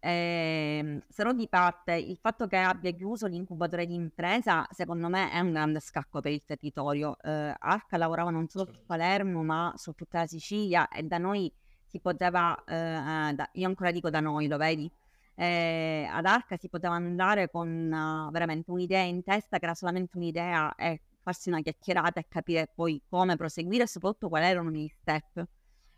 [0.00, 5.40] Eh, sarò di parte, il fatto che abbia chiuso l'incubatore di impresa secondo me è
[5.40, 7.16] un grande scacco per il territorio.
[7.22, 8.80] Eh, Arca lavorava non solo certo.
[8.80, 11.50] su Palermo ma su tutta la Sicilia e da noi
[11.86, 14.90] si poteva, eh, da, io ancora dico da noi, lo vedi?
[15.36, 20.16] Eh, ad Arca si poteva andare con uh, veramente un'idea in testa che era solamente
[20.16, 24.86] un'idea e farsi una chiacchierata e capire poi come proseguire e soprattutto quali erano gli
[24.88, 25.44] step.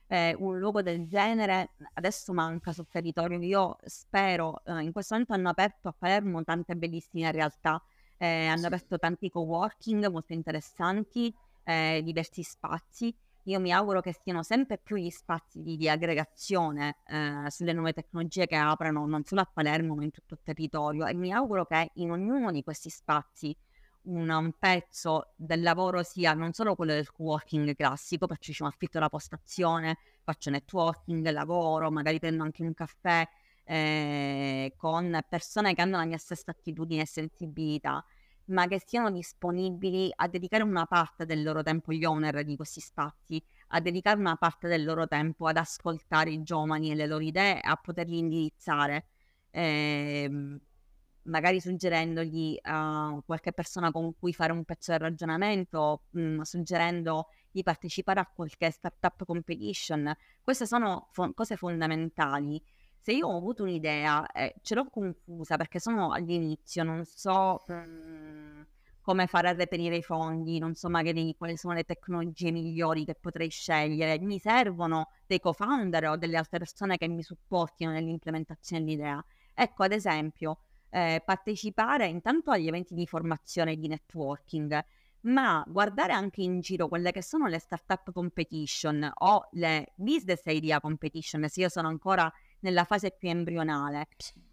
[0.08, 3.40] Eh, un luogo del genere adesso manca sul territorio.
[3.40, 7.82] Io spero, eh, in questo momento hanno aperto a Palermo tante bellissime realtà,
[8.16, 11.34] eh, hanno aperto tanti co-working molto interessanti,
[11.64, 13.14] eh, diversi spazi.
[13.46, 17.92] Io mi auguro che siano sempre più gli spazi di, di aggregazione eh, sulle nuove
[17.92, 21.64] tecnologie che aprono non solo a Palermo ma in tutto il territorio e mi auguro
[21.64, 23.56] che in ognuno di questi spazi
[24.06, 28.98] una, un pezzo del lavoro sia non solo quello del co-working classico, perché ci affitto
[28.98, 33.26] la postazione, faccio networking, lavoro, magari prendo anche un caffè
[33.64, 38.04] eh, con persone che hanno la mia stessa attitudine e sensibilità,
[38.46, 42.80] ma che siano disponibili a dedicare una parte del loro tempo, gli owner di questi
[42.80, 47.24] spazi, a dedicare una parte del loro tempo ad ascoltare i giovani e le loro
[47.24, 49.06] idee, a poterli indirizzare.
[49.50, 50.60] Eh,
[51.26, 57.28] magari suggerendogli a qualche persona con cui fare un pezzo del ragionamento, mh, mm, suggerendo
[57.50, 60.14] di partecipare a qualche startup competition.
[60.42, 62.62] Queste sono fo- cose fondamentali.
[63.00, 67.72] Se io ho avuto un'idea, eh, ce l'ho confusa perché sono all'inizio, non so mh,
[67.74, 68.62] mm,
[69.00, 73.14] come fare a reperire i fondi, non so magari quali sono le tecnologie migliori che
[73.14, 79.24] potrei scegliere, mi servono dei co-founder o delle altre persone che mi supportino nell'implementazione dell'idea.
[79.54, 80.58] Ecco, ad esempio,
[80.96, 84.82] eh, partecipare intanto agli eventi di formazione e di networking,
[85.22, 90.80] ma guardare anche in giro quelle che sono le startup competition o le business idea
[90.80, 94.08] competition, se io sono ancora nella fase più embrionale,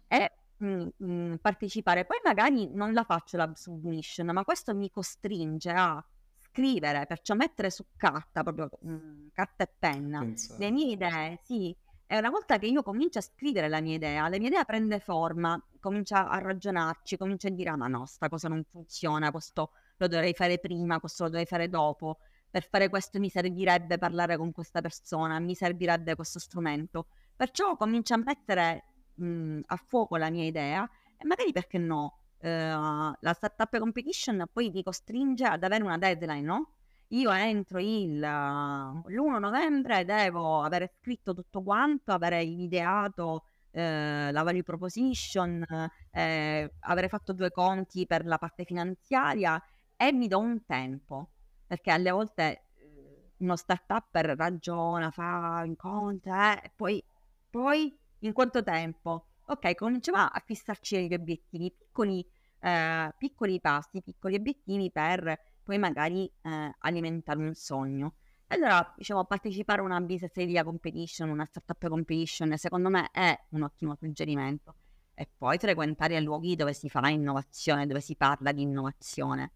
[0.06, 2.04] e mh, mm, mh, mm, partecipare.
[2.04, 6.04] Poi magari non la faccio la submission, ma questo mi costringe a
[6.36, 10.62] scrivere, perciò mettere su carta, proprio mh, mm, carta e penna, Pensate.
[10.62, 11.74] le mie idee, sì,
[12.14, 15.00] e una volta che io comincio a scrivere la mia idea, la mia idea prende
[15.00, 19.72] forma, comincia a ragionarci, comincia a dire, ah, ma no, sta cosa non funziona, questo
[19.96, 24.36] lo dovrei fare prima, questo lo dovrei fare dopo, per fare questo mi servirebbe parlare
[24.36, 27.08] con questa persona, mi servirebbe questo strumento.
[27.34, 32.48] Perciò comincio a mettere mh, a fuoco la mia idea e magari perché no, eh,
[32.48, 36.74] la startup competition poi ti costringe ad avere una deadline, no?
[37.14, 44.62] Io entro il, l'1 novembre, devo aver scritto tutto quanto, avere ideato eh, la value
[44.62, 45.64] proposition,
[46.10, 49.62] eh, avere fatto due conti per la parte finanziaria
[49.96, 51.30] e mi do un tempo,
[51.66, 57.02] perché alle volte eh, uno startup ragiona, fa, incontra, eh, poi,
[57.48, 59.26] poi in quanto tempo?
[59.46, 62.26] Ok, cominciamo a fissarci gli obiettivi, piccoli,
[62.60, 68.14] eh, piccoli passi, piccoli obiettivi per poi magari eh, alimentare un sogno.
[68.48, 73.62] Allora, diciamo, partecipare a una business idea competition, una startup competition, secondo me è un
[73.62, 74.74] ottimo suggerimento.
[75.14, 79.52] E poi frequentare luoghi dove si fa innovazione, dove si parla di innovazione.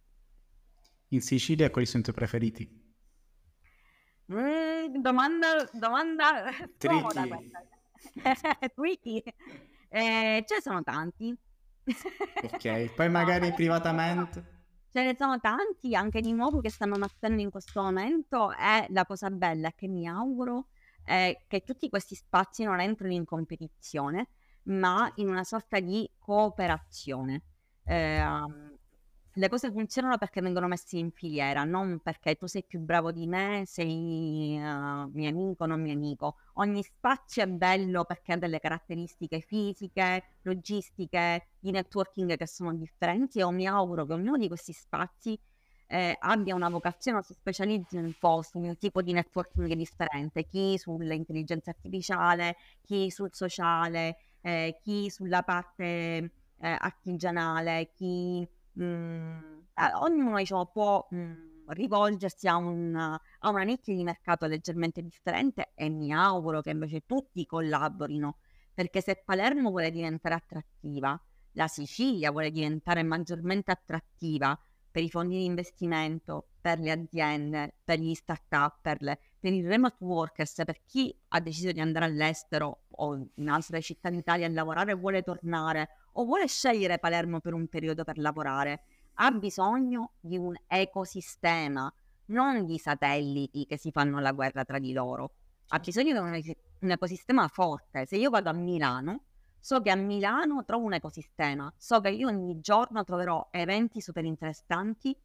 [1.08, 2.86] In Sicilia quali sono i tuoi preferiti?
[4.32, 7.50] Mm, domanda, domanda Tricky.
[8.74, 9.22] Tricky.
[9.88, 11.36] Eh, ce ne sono tanti.
[12.42, 14.57] ok, poi magari privatamente.
[14.98, 19.06] Ce ne sono tanti anche di nuovo che stanno nascendo in questo momento e la
[19.06, 20.70] cosa bella è che mi auguro
[21.04, 24.30] è che tutti questi spazi non entrino in competizione,
[24.64, 27.44] ma in una sorta di cooperazione.
[27.84, 28.20] Eh,
[29.38, 33.26] le cose funzionano perché vengono messe in filiera, non perché tu sei più bravo di
[33.28, 36.36] me, sei uh, mio amico non mio amico.
[36.54, 43.38] Ogni spazio è bello perché ha delle caratteristiche fisiche, logistiche, di networking che sono differenti
[43.38, 45.38] e io mi auguro che ognuno di questi spazi
[45.86, 49.72] eh, abbia una vocazione o si specializzi in un posto, in un tipo di networking
[49.74, 55.84] differente, chi sull'intelligenza artificiale, chi sul sociale, eh, chi sulla parte
[56.60, 58.46] eh, artigianale, chi
[58.82, 59.66] mh,
[60.00, 61.32] ognuno diciamo, può mh,
[61.68, 67.04] rivolgersi a, un, a una nicchia di mercato leggermente differente e mi auguro che invece
[67.06, 68.38] tutti collaborino,
[68.72, 71.20] perché se Palermo vuole diventare attrattiva,
[71.52, 74.58] la Sicilia vuole diventare maggiormente attrattiva
[74.90, 79.60] per i fondi di investimento, per le aziende, per gli start-up, per, le, per i
[79.60, 84.50] remote workers, per chi ha deciso di andare all'estero o in altre città d'Italia a
[84.50, 88.82] lavorare e vuole tornare o vuole scegliere Palermo per un periodo per lavorare,
[89.20, 91.92] ha bisogno di un ecosistema,
[92.26, 95.34] non di satelliti che si fanno la guerra tra di loro.
[95.68, 98.04] Ha bisogno di un, un ecosistema forte.
[98.06, 99.24] Se io vado a Milano,
[99.60, 104.24] so che a Milano trovo un ecosistema, so che io ogni giorno troverò eventi super
[104.24, 105.16] interessanti,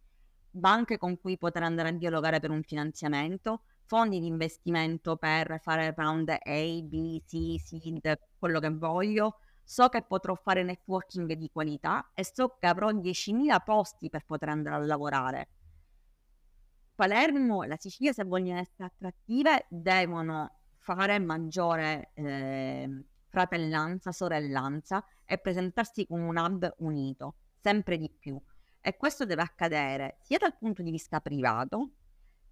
[0.51, 5.91] banche con cui poter andare a dialogare per un finanziamento, fondi di investimento per fare
[5.97, 6.38] round A,
[6.84, 12.58] B, C, seed, quello che voglio, so che potrò fare networking di qualità e so
[12.60, 15.47] che avrò 10.000 posti per poter andare a lavorare.
[16.95, 25.38] Palermo e la Sicilia, se vogliono essere attrattive, devono fare maggiore eh, fratellanza, sorellanza e
[25.40, 28.40] presentarsi come un hub unito, sempre di più.
[28.79, 31.92] E questo deve accadere sia dal punto di vista privato,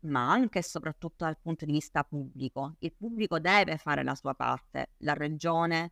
[0.02, 2.78] ma anche e soprattutto dal punto di vista pubblico.
[2.80, 5.92] Il pubblico deve fare la sua parte, la regione,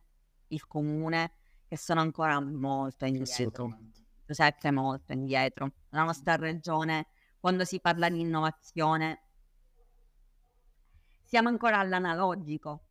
[0.50, 1.32] il comune,
[1.66, 3.78] che sono ancora molto indietro.
[4.26, 5.72] sempre molto indietro.
[5.90, 9.22] La nostra regione, quando si parla di innovazione,
[11.24, 12.86] siamo ancora all'analogico.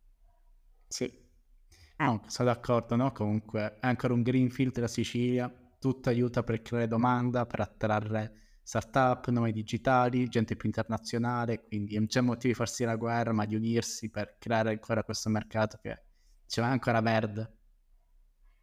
[0.88, 2.04] Sì, eh.
[2.04, 3.12] no, sono d'accordo, no?
[3.12, 9.28] Comunque è ancora un greenfield della Sicilia, tutto aiuta per creare domanda, per attrarre startup,
[9.28, 13.56] nomi digitali, gente più internazionale, quindi non c'è motivo di farsi la guerra, ma di
[13.56, 16.02] unirsi per creare ancora questo mercato che
[16.50, 17.58] c'è ancora verde.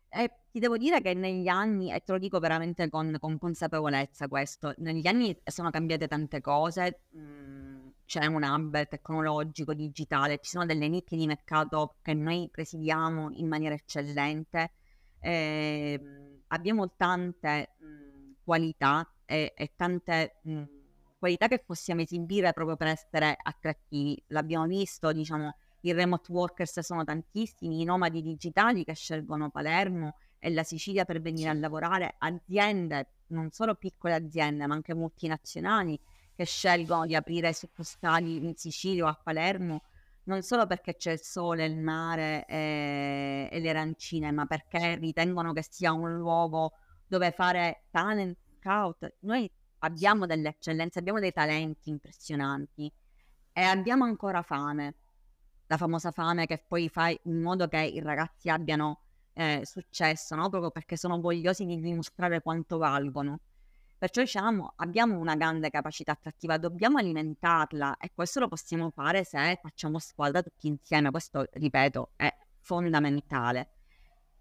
[0.09, 4.27] E ti devo dire che negli anni, e te lo dico veramente con, con consapevolezza
[4.27, 10.65] questo, negli anni sono cambiate tante cose, mm, c'è un hub tecnologico, digitale, ci sono
[10.65, 14.71] delle nicchie di mercato che noi presidiamo in maniera eccellente,
[15.19, 20.63] eh, abbiamo tante mm, qualità e, e tante mh,
[21.19, 24.21] qualità che possiamo esibire proprio per essere attrattivi.
[24.27, 30.51] L'abbiamo visto, diciamo, i remote workers sono tantissimi, i nomadi digitali che scelgono Palermo e
[30.51, 35.99] la Sicilia per venire a lavorare, aziende, non solo piccole aziende, ma anche multinazionali
[36.36, 39.84] che scelgono di aprire succursali in Sicilia o a Palermo,
[40.23, 45.53] non solo perché c'è il sole, il mare e, e le arancine, ma perché ritengono
[45.53, 46.73] che sia un luogo
[47.07, 49.15] dove fare talent scout.
[49.21, 49.49] Noi
[49.80, 52.91] abbiamo delle eccellenze, abbiamo dei talenti impressionanti
[53.53, 54.95] e abbiamo ancora fame
[55.68, 59.01] la famosa fame che poi fai in modo che i ragazzi abbiano
[59.34, 60.49] eh, successo, no?
[60.49, 63.39] proprio perché sono vogliosi di dimostrare quanto valgono.
[63.97, 69.59] Perciò diciamo, abbiamo una grande capacità attrattiva, dobbiamo alimentarla e questo lo possiamo fare se
[69.61, 71.09] facciamo squadra tutti insieme.
[71.09, 73.72] Questo, ripeto, è fondamentale.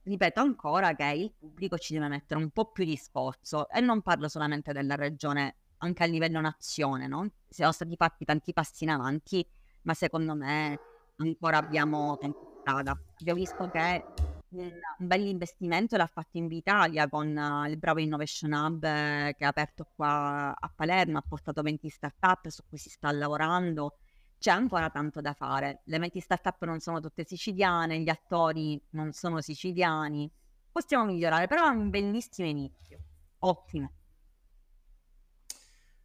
[0.03, 4.03] Ripeto ancora che il pubblico ci deve mettere un po' più di sforzo e non
[4.03, 7.29] parlo solamente della regione, anche a livello nazione, no?
[7.49, 9.45] Siamo stati fatti tanti passi in avanti,
[9.83, 10.79] ma secondo me
[11.16, 12.98] ancora abbiamo tanta strada.
[13.20, 14.04] Abbiamo visto che
[14.48, 19.44] un bel investimento l'ha fatto in Italia con uh, il Bravo Innovation Hub eh, che
[19.44, 23.98] ha aperto qua a Palermo, ha portato 20 startup su cui si sta lavorando.
[24.38, 25.80] C'è ancora tanto da fare.
[25.84, 30.30] Le 20 startup non sono tutte siciliane, gli attori non sono siciliani.
[30.70, 32.98] Possiamo migliorare, però è un bellissimo inizio.
[33.40, 33.92] Ottimo.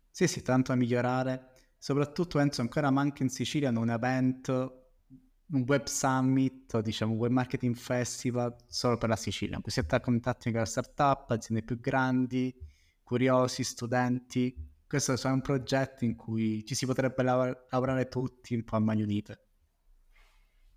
[0.10, 1.50] Sì, sì, tanto a migliorare.
[1.78, 4.81] Soprattutto penso ancora manca in Sicilia un evento
[5.52, 9.72] un web summit o diciamo un web marketing festival solo per la Sicilia, in cui
[9.72, 12.54] si entra a contatti con le startup, aziende più grandi,
[13.04, 14.70] curiosi, studenti.
[14.88, 18.80] Questo è un progetto in cui ci si potrebbe lav- lavorare tutti un po' a
[18.80, 19.46] mani unite.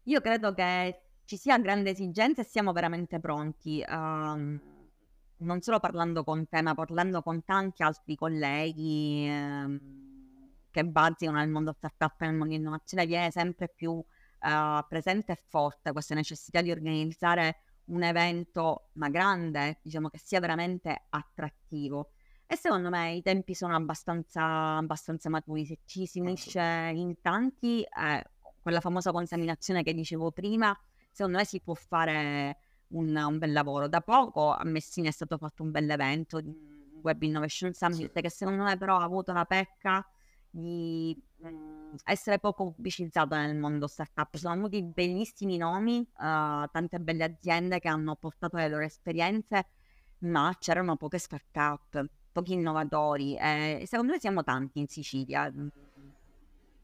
[0.05, 3.83] Io credo che ci sia grande esigenza e siamo veramente pronti.
[3.89, 4.61] Um,
[5.39, 9.81] non solo parlando con te, ma parlando con tanti altri colleghi um,
[10.71, 14.05] che bazzicano nel mondo startup e nel mondo innovazione, viene sempre più
[14.45, 20.41] uh, presente e forte questa necessità di organizzare un evento, ma grande, diciamo che sia
[20.41, 22.11] veramente attrattivo.
[22.47, 25.65] E secondo me i tempi sono abbastanza, abbastanza maturi.
[25.65, 26.61] Se ci si unisce
[26.95, 28.25] in tanti, eh,
[28.61, 30.79] quella famosa contaminazione che dicevo prima,
[31.11, 33.89] secondo me si può fare un, un, bel lavoro.
[33.89, 36.41] Da poco a Messina è stato fatto un bel evento,
[37.03, 38.21] Web Innovation Summit, sì.
[38.21, 40.07] che secondo me però ha avuto la pecca
[40.57, 44.37] di mh, mhmm, essere poco pubblicizzato nel mondo startup.
[44.37, 49.67] Sono venuti bellissimi nomi, uh, tante belle aziende che hanno portato le loro esperienze,
[50.19, 55.53] ma c'erano poche startup, pochi innovatori e secondo me siamo tanti in Sicilia.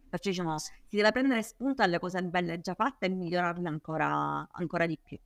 [0.08, 4.86] Perciò diciamo, si deve prendere spunto alle cose belle già fatte e migliorarle ancora, ancora
[4.86, 5.16] di più.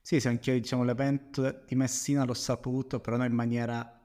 [0.00, 3.95] Sì, sì, anche diciamo, l'evento di Messina l'ho saputo, però non in maniera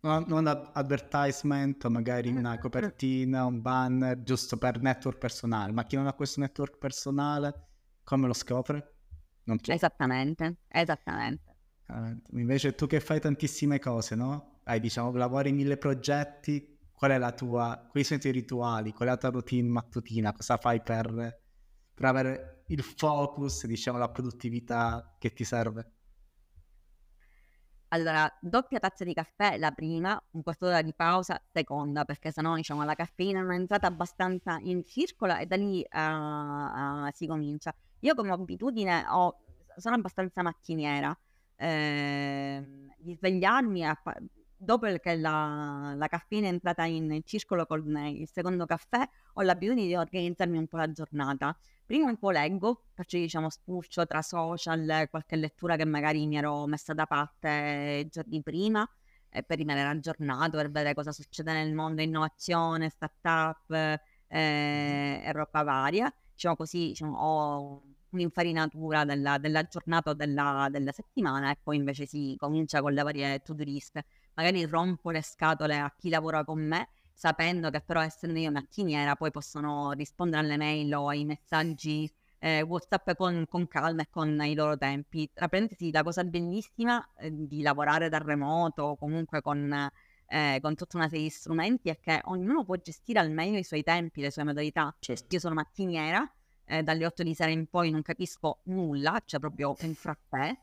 [0.00, 6.14] non advertisement, magari una copertina, un banner, giusto per network personale, ma chi non ha
[6.14, 7.68] questo network personale,
[8.02, 8.94] come lo scopre?
[9.44, 9.74] Non c'è.
[9.74, 11.54] Esattamente, esattamente.
[12.32, 14.60] invece tu che fai tantissime cose, no?
[14.64, 18.92] Hai, diciamo, lavori in mille progetti, qual è la tua, quali sono i tuoi rituali,
[18.92, 21.40] qual è la tua routine mattutina, cosa fai per,
[21.94, 25.92] per avere il focus, diciamo, la produttività che ti serve?
[27.92, 32.54] Allora, doppia tazza di caffè, la prima, un quarto d'ora di pausa, seconda, perché sennò
[32.54, 37.26] diciamo la caffeina non è entrata abbastanza in circolo e da lì uh, uh, si
[37.26, 37.74] comincia.
[38.00, 39.40] Io come abitudine ho,
[39.76, 41.16] sono abbastanza macchiniera,
[41.56, 42.64] eh,
[42.96, 44.00] di svegliarmi a,
[44.56, 49.02] dopo che la, la, caffeina è entrata in circolo con il secondo caffè,
[49.34, 51.58] ho l'abitudine di organizzarmi un po' la giornata
[51.90, 56.64] prima un po' leggo, faccio diciamo spulcio tra social, qualche lettura che magari mi ero
[56.66, 58.88] messa da parte giorni prima
[59.28, 65.64] eh, per rimanere aggiornato, per vedere cosa succede nel mondo innovazione, startup eh, e roba
[65.64, 66.14] varia.
[66.32, 72.06] Diciamo così, diciamo, ho un'infarinatura della, della giornata o della, della, settimana e poi invece
[72.06, 74.00] si comincia con le varie to-do list.
[74.34, 76.88] Magari rompo le scatole a chi lavora con me,
[77.20, 82.62] sapendo che però essendo io mattiniera poi possono rispondere alle mail o ai messaggi eh,
[82.62, 85.28] WhatsApp con, con, calma e con i loro tempi.
[85.30, 89.90] Tra parentesi, la cosa bellissima eh, di lavorare da remoto o comunque con,
[90.28, 93.64] eh, con, tutta una serie di strumenti è che ognuno può gestire al meglio i
[93.64, 94.96] suoi tempi, le sue modalità.
[94.98, 96.26] Cioè, io sono mattiniera,
[96.64, 100.56] eh, dalle 8 di sera in poi non capisco nulla, cioè proprio in frappè.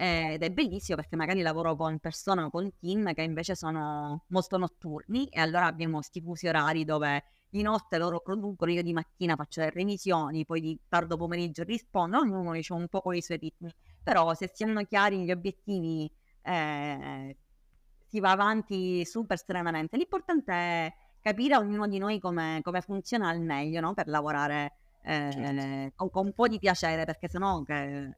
[0.00, 4.56] Ed è bellissimo perché magari lavoro con persone o con team che invece sono molto
[4.56, 9.34] notturni e allora abbiamo questi fusi orari dove di notte loro producono, io di mattina
[9.34, 13.38] faccio le revisioni, poi di tardo pomeriggio rispondo, ognuno diciamo un po' con i suoi
[13.38, 16.08] ritmi, però se si hanno chiari gli obiettivi
[16.42, 17.36] eh,
[18.06, 19.96] si va avanti super serenamente.
[19.96, 23.94] L'importante è capire ognuno di noi come, come funziona al meglio no?
[23.94, 25.92] per lavorare eh, certo.
[25.96, 28.16] con, con, un po' di piacere, perché sennò che,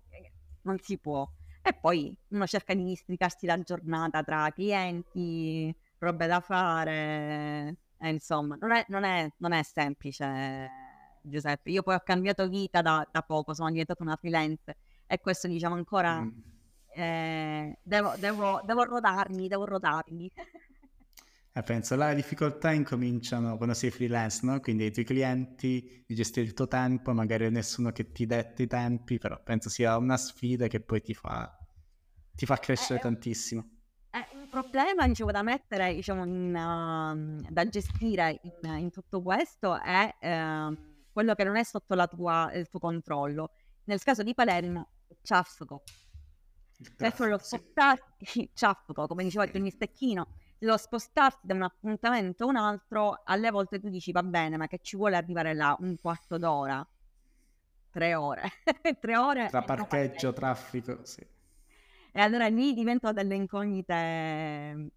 [0.62, 1.26] non si può.
[1.70, 8.56] E poi uno cerca di districarsi la giornata tra clienti, robe da fare, e insomma,
[8.60, 10.68] non è, non è, non è semplice,
[11.22, 11.70] Giuseppe.
[11.70, 15.76] Io poi ho cambiato vita da, da poco, sono diventata una freelance e questo diciamo
[15.76, 16.20] ancora...
[16.22, 16.28] Mm.
[16.92, 20.28] Eh, devo, devo, devo rodarmi, devo rodarmi.
[21.52, 24.60] Eh, penso le difficoltà incominciano quando sei freelance, no?
[24.60, 28.68] Quindi i tuoi clienti, di gestire il tuo tempo, magari nessuno che ti detta i
[28.68, 31.59] tempi, però penso sia una sfida che poi ti fa,
[32.40, 33.68] ti fa crescere eh, tantissimo.
[34.08, 39.78] È un problema diciamo, da mettere, diciamo, in, uh, da gestire in, in, tutto questo
[39.78, 40.74] è uh,
[41.12, 43.50] quello che non è sotto tua, il tuo controllo.
[43.84, 44.88] Nel caso di Palermo,
[45.20, 45.82] ciaffico.
[46.96, 50.28] Cioè, lo spostarti, ciaffico, come diceva Gianni Stecchino,
[50.60, 54.66] lo spostarti da un appuntamento a un altro, alle volte tu dici va bene, ma
[54.66, 56.88] che ci vuole arrivare là un quarto d'ora,
[57.90, 58.48] tre ore,
[58.98, 59.48] tre ore.
[59.48, 61.38] Tra parcheggio, traffico, sì.
[62.12, 64.90] E allora lì diventano delle incognite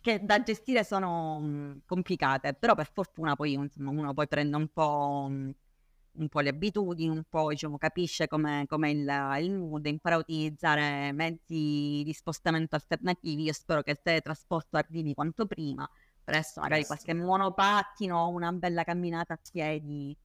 [0.00, 5.28] che da gestire sono complicate, però per fortuna poi insomma, uno poi prende un po'
[6.18, 11.12] un po' le abitudini, un po' diciamo, capisce come il, il mood, impara a utilizzare
[11.12, 13.44] mezzi di spostamento alternativi.
[13.44, 15.88] Io spero che il teletrasporto arrivi quanto prima,
[16.24, 20.16] presto magari qualche monopattino o una bella camminata a piedi.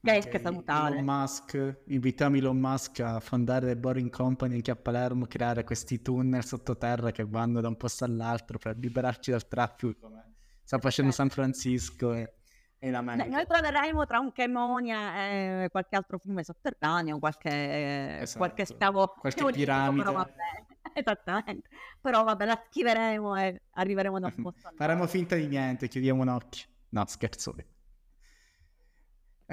[0.00, 0.30] Che okay.
[0.30, 0.94] è salutare.
[0.94, 6.02] Elon Musk, invitiamo Elon Musk a fondare The Boring Company anche a Palermo, creare questi
[6.02, 11.12] tunnel sottoterra che vanno da un posto all'altro per liberarci dal traffico come sta facendo
[11.12, 12.34] San Francisco e
[12.80, 13.26] in America.
[13.26, 18.38] Noi troveremo tra un Chemonia e qualche altro fiume sotterraneo, qualche, esatto.
[18.38, 19.14] qualche stavo...
[19.18, 20.04] Qualche piramide.
[20.04, 20.26] Però
[20.92, 21.68] Esattamente.
[22.00, 26.28] Però vabbè, la schiveremo e arriveremo da un posto Faremo finta di niente, chiudiamo un
[26.28, 26.66] occhio.
[26.90, 27.54] No, scherzo.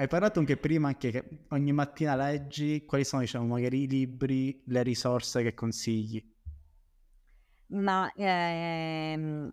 [0.02, 4.82] Hai parlato anche prima che ogni mattina leggi quali sono, diciamo, magari i libri, le
[4.82, 6.20] risorse che consigli.
[7.68, 9.48] Ma ehm,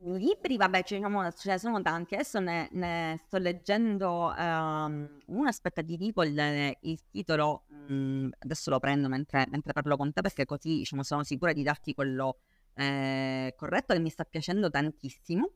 [0.00, 2.12] Libri, vabbè, ce ne ce sono tanti.
[2.12, 8.68] Adesso ne, ne sto leggendo um, uno, aspetta, ti dico il, il titolo, um, adesso
[8.68, 12.40] lo prendo mentre, mentre, parlo con te perché così diciamo, sono sicura di darti quello
[12.74, 15.52] eh, corretto che mi sta piacendo tantissimo,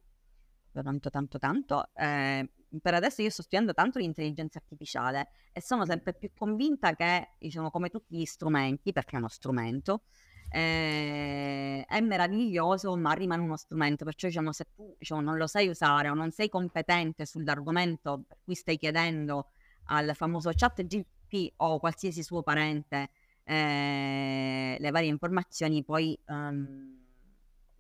[0.73, 1.91] tanto tanto tanto.
[1.93, 2.49] Eh,
[2.81, 7.71] per adesso io sto studiando tanto l'intelligenza artificiale e sono sempre più convinta che, diciamo,
[7.71, 10.03] come tutti gli strumenti, perché è uno strumento,
[10.51, 14.05] eh, è meraviglioso, ma rimane uno strumento.
[14.05, 18.39] Perciò, diciamo, se tu diciamo, non lo sai usare o non sei competente sull'argomento per
[18.45, 19.51] cui stai chiedendo
[19.87, 23.11] al famoso chat GP o qualsiasi suo parente
[23.45, 27.00] eh, le varie informazioni, poi um,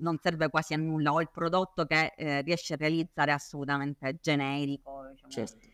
[0.00, 1.12] non serve quasi a nulla.
[1.12, 5.08] O il prodotto che eh, riesce a realizzare è assolutamente generico.
[5.10, 5.32] Diciamo.
[5.32, 5.66] Certo.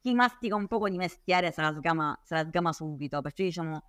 [0.00, 3.82] Chi mastica un poco di mestiere se la sgama, se la sgama subito, perciò diciamo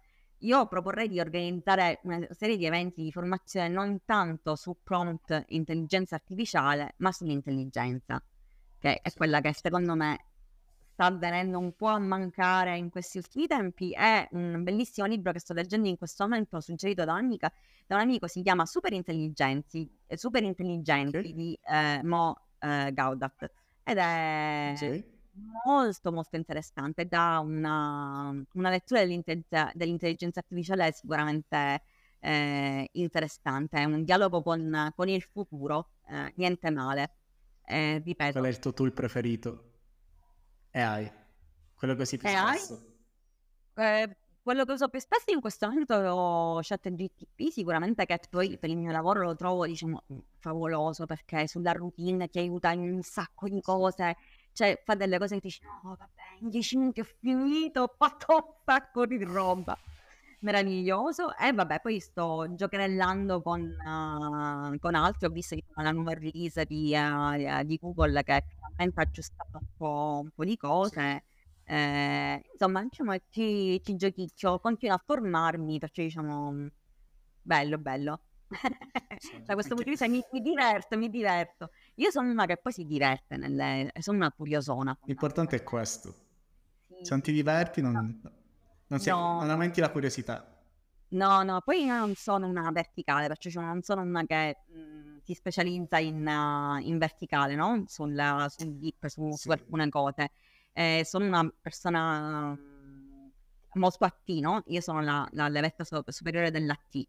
[0.43, 6.15] io proporrei di organizzare una serie di eventi di formazione non tanto su prompt intelligenza
[6.15, 8.24] artificiale, ma sull'intelligenza,
[8.80, 10.31] che è quella che secondo me
[10.92, 13.92] sta venendo un po' a mancare in questi ultimi tempi.
[13.92, 17.52] È un bellissimo libro che sto leggendo in questo momento, suggerito da, un'amica,
[17.88, 21.34] da un amico, si chiama Super Intelligenti, eh, Super Intelligenti okay.
[21.34, 23.52] di eh, Mo eh, Gaudat.
[23.84, 24.74] Ed è...
[24.76, 25.20] Sì
[25.64, 31.82] molto molto interessante, da una, una lettura dell'intelligenza, dell'intelligenza, artificiale sicuramente
[32.20, 37.16] eh, interessante, è un dialogo con, con il futuro, eh, niente male.
[37.66, 38.34] Eh, ripeto.
[38.34, 39.70] Qual è il tuo tool preferito?
[40.72, 41.11] AI,
[41.76, 42.57] quello che si più AI?
[42.57, 42.86] spesso.
[43.76, 48.19] Eh, quello che uso più spesso in questo momento è lo chat GTP, sicuramente che
[48.30, 50.03] poi per il mio lavoro lo trovo diciamo
[50.39, 54.15] favoloso perché sulla routine ti aiuta in un sacco di cose
[54.53, 58.36] cioè fa delle cose che dici, no vabbè, in dieci minuti ho finito, ho fatto
[58.36, 59.78] un sacco di roba.
[60.42, 61.36] Meraviglioso.
[61.38, 65.28] E vabbè, poi sto giocherellando con, uh, con altri.
[65.28, 70.20] Ho visto la nuova release di, uh, di Google che finalmente ha aggiustato un po',
[70.24, 71.24] un po' di cose.
[71.64, 76.68] Eh, insomma, diciamo, ci, ci giochiccio, continuo a formarmi, perciò diciamo,
[77.42, 78.22] bello, bello.
[79.46, 81.70] da questo punto di vista mi, mi, diverto, mi diverto.
[81.96, 84.98] Io sono una che poi si diverte, nelle, sono una curiosona.
[85.06, 86.16] L'importante è questo.
[86.88, 87.06] Sì.
[87.06, 88.20] Se non ti diverti non,
[88.92, 89.39] non, sei, no.
[89.39, 90.46] non aumenti la curiosità.
[91.10, 94.80] No, no, poi io non sono una verticale, perciò cioè non sono una che mh,
[94.80, 97.84] mhmm, si specializza in, uh, in verticale, no?
[97.88, 99.38] Sul, sul dip, su, sì.
[99.38, 100.32] su alcune cose.
[100.74, 103.32] Eh, sono una persona mhmm,
[103.74, 104.64] molto a T, no?
[104.68, 107.06] Io sono la, la levetta superiore della T.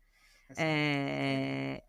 [0.55, 1.85] Eh,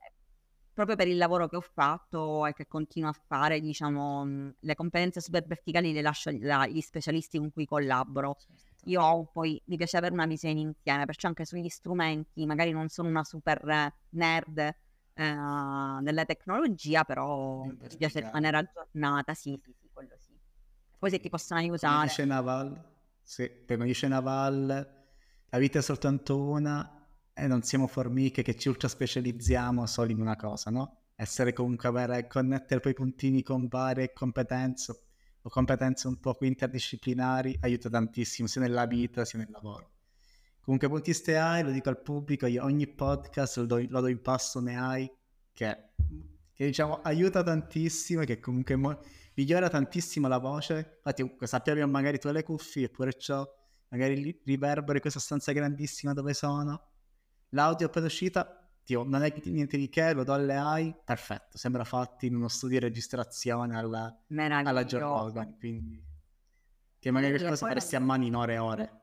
[0.74, 4.76] proprio per il lavoro che ho fatto e che continuo a fare, diciamo, mhmm, le
[4.76, 8.38] competenze super verticali le lascio agli specialisti con cui collaboro.
[8.40, 8.73] Certo.
[8.86, 13.08] Io poi mi piace avere una visione insieme, perciò anche sugli strumenti, magari non sono
[13.08, 14.76] una super nerd eh,
[15.14, 20.38] della tecnologia, però mi piace rimanere aggiornata, sì, sì, sì, quello sì.
[20.98, 21.94] Poi se ti possono aiutare.
[21.94, 22.84] Come dice Naval,
[23.22, 24.68] sì, come dice Naval,
[25.50, 30.20] la vita è soltanto una e non siamo formiche che ci ultra specializziamo solo in
[30.20, 31.04] una cosa, no?
[31.16, 35.04] Essere comunque avere, connettere poi i puntini con varie competenze
[35.50, 39.92] competenze un po' interdisciplinari aiuta tantissimo sia nella vita sia nel lavoro.
[40.62, 44.22] Comunque puntiste hai, lo dico al pubblico, io ogni podcast lo do, lo do in
[44.22, 45.12] passo ne hai,
[45.52, 45.90] che,
[46.54, 49.00] che diciamo aiuta tantissimo che comunque mo-
[49.34, 51.02] migliora tantissimo la voce.
[51.04, 53.46] Infatti sappiamo magari tu hai le cuffie eppure ciò,
[53.90, 56.92] magari riverberi questa stanza grandissima dove sono
[57.54, 61.84] L'audio appena uscita, tipo, non è niente di che, lo do alle AI, perfetto, sembra
[61.84, 66.04] fatto in uno studio di registrazione alla, alla giornata, quindi
[67.00, 69.02] che magari questa cosa faresti a mano in ore e ore.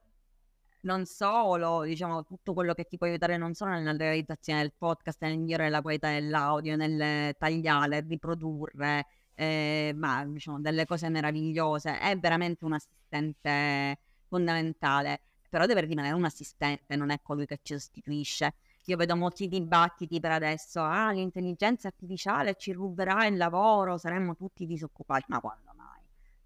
[0.83, 5.21] Non solo, diciamo, tutto quello che ti può aiutare non solo nella realizzazione del podcast,
[5.23, 12.19] nel migliorare la qualità dell'audio, nel tagliare, riprodurre, eh, ma diciamo delle cose meravigliose, è
[12.19, 15.21] veramente un assistente fondamentale
[15.51, 18.55] però deve rimanere un assistente, non è colui che ci sostituisce.
[18.91, 24.67] Io vedo molti dibattiti per adesso, ah, l'intelligenza artificiale ci ruberà il lavoro, saremmo tutti
[24.67, 26.01] disoccupati, ma quando mai?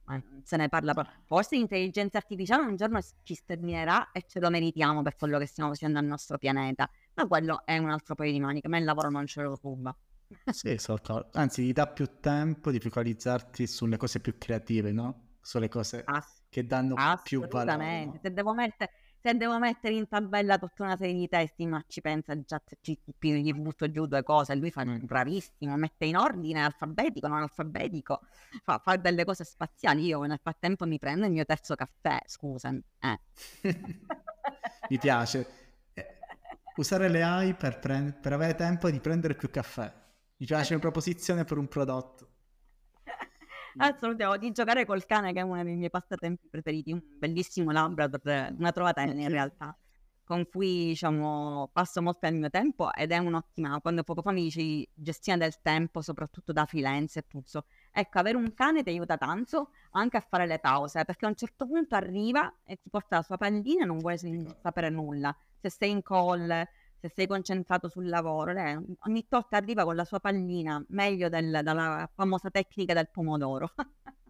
[0.04, 1.14] Ma se ne parla proprio.
[1.24, 5.70] Forse l'intelligenza artificiale un giorno ci sterminerà e ce lo meritiamo per quello che stiamo
[5.70, 9.08] facendo al nostro pianeta, ma quello è un altro paio di maniche, ma il lavoro
[9.08, 9.96] non ce lo ruba.
[10.52, 11.30] sì, soltanto.
[11.38, 15.36] anzi, ti dà più tempo di focalizzarti sulle cose più creative, no?
[15.40, 16.04] Sulle cose...
[16.50, 18.04] Che danno più valore.
[18.04, 18.18] No?
[18.20, 18.92] Se, devo mettere,
[19.24, 23.24] se devo mettere in tabella tutta una serie di testi, ma ci pensa già GTP,
[23.24, 28.20] gli butto giù due cose, lui fa bravissimo, mette in ordine alfabetico, non alfabetico,
[28.62, 30.04] fa, fa delle cose spaziali.
[30.04, 32.82] Io nel frattempo mi prendo il mio terzo caffè, scusami.
[32.98, 33.20] Eh.
[34.90, 35.46] mi piace.
[35.94, 36.06] Eh,
[36.76, 39.90] usare le AI per, pre- per avere tempo di prendere più caffè.
[40.36, 42.28] Mi piace una proposizione per un prodotto.
[43.76, 48.54] Assolutamente, di giocare col cane che è uno dei miei passatempi preferiti, un bellissimo Labrador,
[48.56, 49.76] una trovatella in realtà,
[50.22, 54.42] con cui diciamo passo molto il mio tempo ed è un'ottima, quando poco fa mi
[54.42, 57.64] dici gestione del tempo, soprattutto da freelance e tutto.
[57.90, 61.36] Ecco, avere un cane ti aiuta tanto anche a fare le pause, perché a un
[61.36, 64.16] certo punto arriva e ti porta la sua pallina e non vuole
[64.62, 65.36] sapere nulla.
[65.60, 66.66] Se sei in call
[67.04, 71.60] se sei concentrato sul lavoro, lei ogni tot arriva con la sua pallina, meglio del,
[71.62, 73.74] dalla famosa tecnica del pomodoro.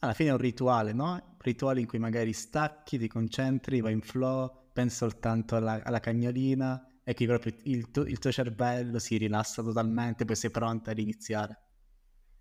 [0.00, 1.12] Alla fine è un rituale, no?
[1.12, 5.98] Un rituale in cui magari stacchi, ti concentri, vai in flow, pensi soltanto alla, alla
[5.98, 10.90] cagnolina e che proprio il, tu, il tuo cervello si rilassa totalmente, poi sei pronta
[10.92, 11.62] ad iniziare.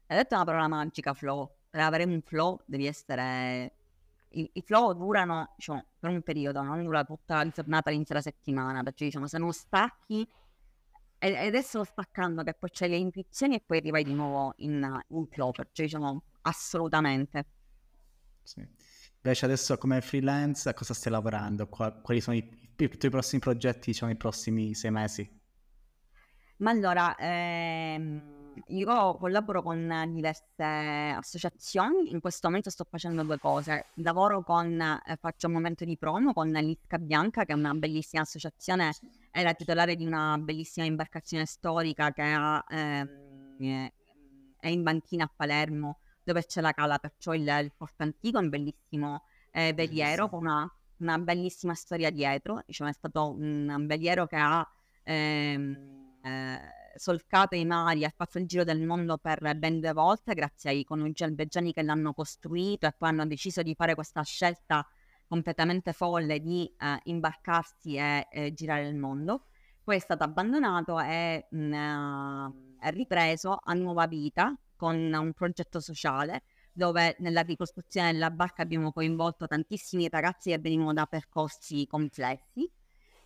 [0.08, 1.56] Hai detto una parola magica, flow.
[1.70, 3.77] Per avere un flow devi essere
[4.38, 8.84] i, i flow durano diciamo, per un periodo, non dura tutta la giornata, l'intera settimana,
[8.84, 10.28] perché diciamo, se non stacchi,
[11.20, 15.28] ed adesso staccando che poi c'è le intuizioni e poi arrivai di nuovo in, in
[15.28, 17.46] flow, perciò diciamo assolutamente.
[18.44, 18.66] Sì.
[19.22, 21.68] Invece adesso come freelance a cosa stai lavorando?
[21.68, 25.42] Quali sono i, i tuoi prossimi progetti, diciamo, nei prossimi sei mesi?
[26.58, 28.37] Ma allora, ehm
[28.68, 33.88] io collaboro con diverse associazioni, in questo momento sto facendo due cose.
[33.96, 38.24] Lavoro con, eh, faccio un momento di promo con l'Isca Bianca, che è una bellissima
[38.24, 38.94] associazione,
[39.32, 43.90] è la titolare di una bellissima imbarcazione storica che ha, ehm,
[44.60, 48.50] è in banchina a Palermo, dove c'è la cala, perciò il, il porto antico, un
[48.50, 52.62] bellissimo eh, veliero con una, una, bellissima storia dietro.
[52.66, 54.68] Diciamo, è stato un, un veliero che ha...
[55.04, 56.60] Ehm, eh,
[56.98, 60.84] solcato i mari, ha fatto il giro del mondo per ben due volte grazie ai
[60.84, 64.86] coniugi albeggiani che l'hanno costruito e poi hanno deciso di fare questa scelta
[65.28, 69.46] completamente folle di eh, imbarcarsi e eh, girare il mondo.
[69.84, 72.48] Poi è stato abbandonato e mh, mm,
[72.80, 78.92] è ripreso a nuova vita con un progetto sociale dove nella ricostruzione della barca abbiamo
[78.92, 82.70] coinvolto tantissimi ragazzi che venivano da percorsi complessi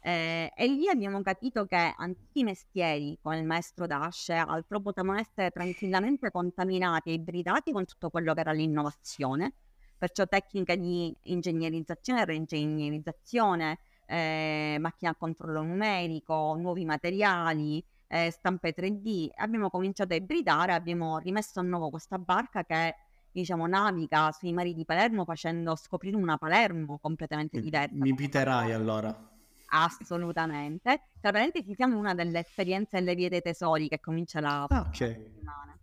[0.04, 5.52] eh, e lì abbiamo capito che antichi mestieri come il maestro d'asce altro potevano essere
[5.52, 9.54] tranquillamente contaminati e ibridati con tutto quello che era l'innovazione,
[9.98, 13.78] perciò tecniche di ingegnerizzazione e reingegnerizzazione,
[14.08, 19.30] eh, macchina a controllo numerico, nuovi materiali, eh, stampe 3D.
[19.36, 22.96] Abbiamo cominciato a ibridare, abbiamo rimesso a nuovo questa barca che
[23.32, 27.94] diciamo, naviga sui mari di Palermo facendo scoprire una Palermo completamente diversa.
[27.94, 29.31] Mi inviterai allora.
[29.74, 31.10] Assolutamente.
[31.20, 35.14] Tra parentesi, siamo una delle esperienze delle vie dei tesori che comincia la ah, okay.
[35.14, 35.78] settimana.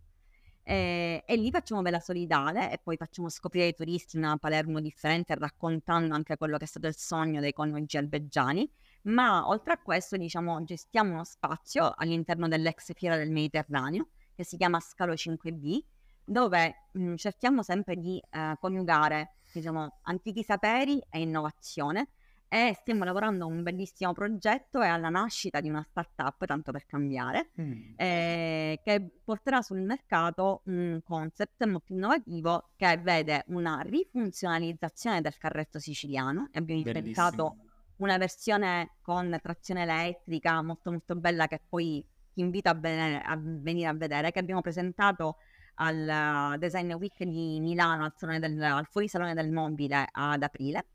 [0.61, 5.33] E, e, lì facciamo Vela Solidale e poi facciamo scoprire ai turisti una Palermo differente,
[5.33, 8.71] raccontando anche quello che è stato il sogno dei coniugi albeggiani.
[9.03, 14.57] Ma oltre a questo, diciamo, gestiamo uno spazio all'interno dell'ex Fiera del Mediterraneo che si
[14.57, 15.79] chiama Scalo 5B,
[16.23, 22.09] dove mh, cerchiamo sempre di eh, coniugare diciamo, antichi saperi e innovazione
[22.49, 26.85] e stiamo lavorando a un bellissimo progetto e alla nascita di una startup, tanto per
[26.87, 27.93] cambiare, mm.
[27.95, 35.77] eh, che porterà sul mercato un concept molto innovativo che vede una rifunzionalizzazione del carretto
[35.77, 36.49] siciliano.
[36.53, 37.57] Abbiamo inventato
[37.97, 43.37] una versione con trazione elettrica molto molto bella che poi ti invito a, venire a,
[43.39, 45.37] venire a vedere, che abbiamo presentato
[45.75, 50.85] al Design Week di Milano, al, del, al fuorisalone del mobile ad aprile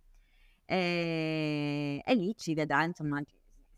[0.64, 3.22] e, e lì ci vedrà, insomma,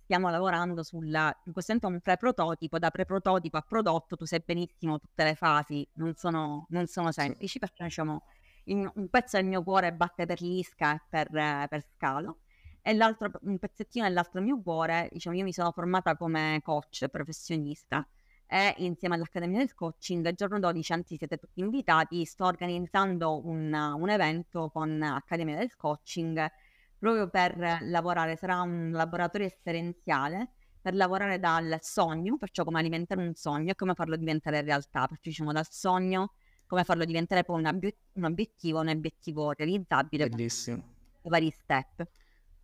[0.03, 4.99] stiamo lavorando sulla, in questo momento un pre-prototipo, da pre-prototipo a prodotto, tu sai benissimo
[4.99, 8.23] tutte le fasi, non sono, non sono semplici, perché diciamo,
[8.65, 12.39] in, un pezzo del mio cuore batte per l'Isca e per, per Scalo,
[12.83, 18.07] e l'altro, un pezzettino dell'altro mio cuore, diciamo, io mi sono formata come coach professionista,
[18.49, 23.73] e insieme all'Accademia del Coaching, il giorno 12, anzi siete tutti invitati, sto organizzando un,
[23.73, 26.49] un evento con Accademia del Coaching,
[26.99, 33.35] proprio per lavorare, sarà un laboratorio esperienziale per lavorare dal sogno, perciò come alimentare un
[33.35, 36.35] sogno e come farlo diventare realtà, perciò diciamo dal sogno,
[36.67, 40.29] come farlo diventare poi un, obiet- un obiettivo, un obiettivo realizzabile.
[40.29, 40.95] Bellissimo.
[41.23, 42.07] Vari step.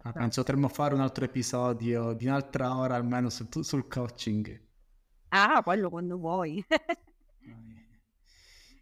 [0.05, 4.61] Ah, penso potremmo fare un altro episodio di un'altra ora almeno sul, sul coaching.
[5.29, 6.65] Ah, quello quando vuoi.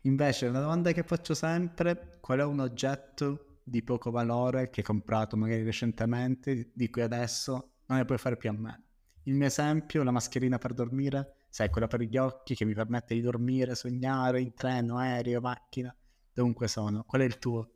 [0.03, 4.87] Invece, una domanda che faccio sempre, qual è un oggetto di poco valore che hai
[4.87, 8.83] comprato magari recentemente, di cui adesso non ne puoi fare più a meno.
[9.25, 13.15] Il mio esempio, la mascherina per dormire, sai, quella per gli occhi che mi permette
[13.15, 15.95] di dormire, sognare in treno, aereo, macchina,
[16.33, 17.05] dovunque sono.
[17.05, 17.71] Qual è il tuo?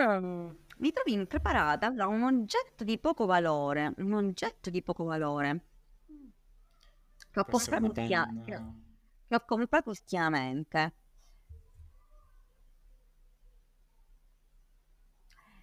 [0.00, 5.64] Mm, mi trovi impreparata da un oggetto di poco valore, un oggetto di poco valore
[7.30, 8.28] che ho, comprato, ultima...
[8.44, 10.94] che ho comprato ultimamente.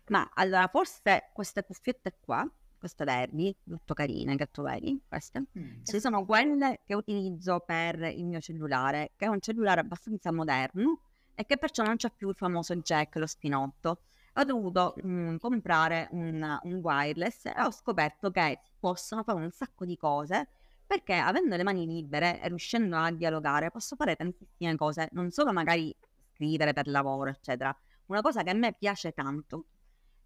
[0.07, 5.83] Ma allora, forse queste cuffiette qua, queste verdi, molto carine, che tu vedi, queste, mm.
[5.83, 11.01] ci sono quelle che utilizzo per il mio cellulare, che è un cellulare abbastanza moderno
[11.35, 14.01] e che perciò non c'è più il famoso jack, lo spinotto.
[14.35, 19.83] Ho dovuto mm, comprare un, un wireless e ho scoperto che possono fare un sacco
[19.83, 20.47] di cose
[20.85, 25.51] perché avendo le mani libere e riuscendo a dialogare posso fare tantissime cose, non solo
[25.51, 25.93] magari
[26.33, 27.75] scrivere per lavoro, eccetera.
[28.05, 29.65] Una cosa che a me piace tanto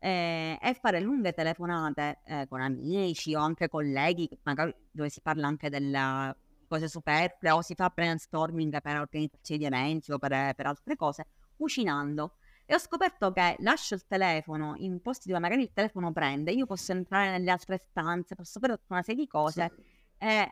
[0.03, 5.45] eh, e fare lunghe telefonate eh, con amici o anche colleghi, magari dove si parla
[5.45, 6.35] anche delle
[6.67, 11.27] cose superflue o si fa brainstorming per organizzazioni di eventi o per, per altre cose,
[11.55, 12.37] cucinando.
[12.65, 16.65] E ho scoperto che lascio il telefono in posti dove magari il telefono prende, io
[16.65, 19.71] posso entrare nelle altre stanze, posso fare tutta una serie di cose
[20.17, 20.51] e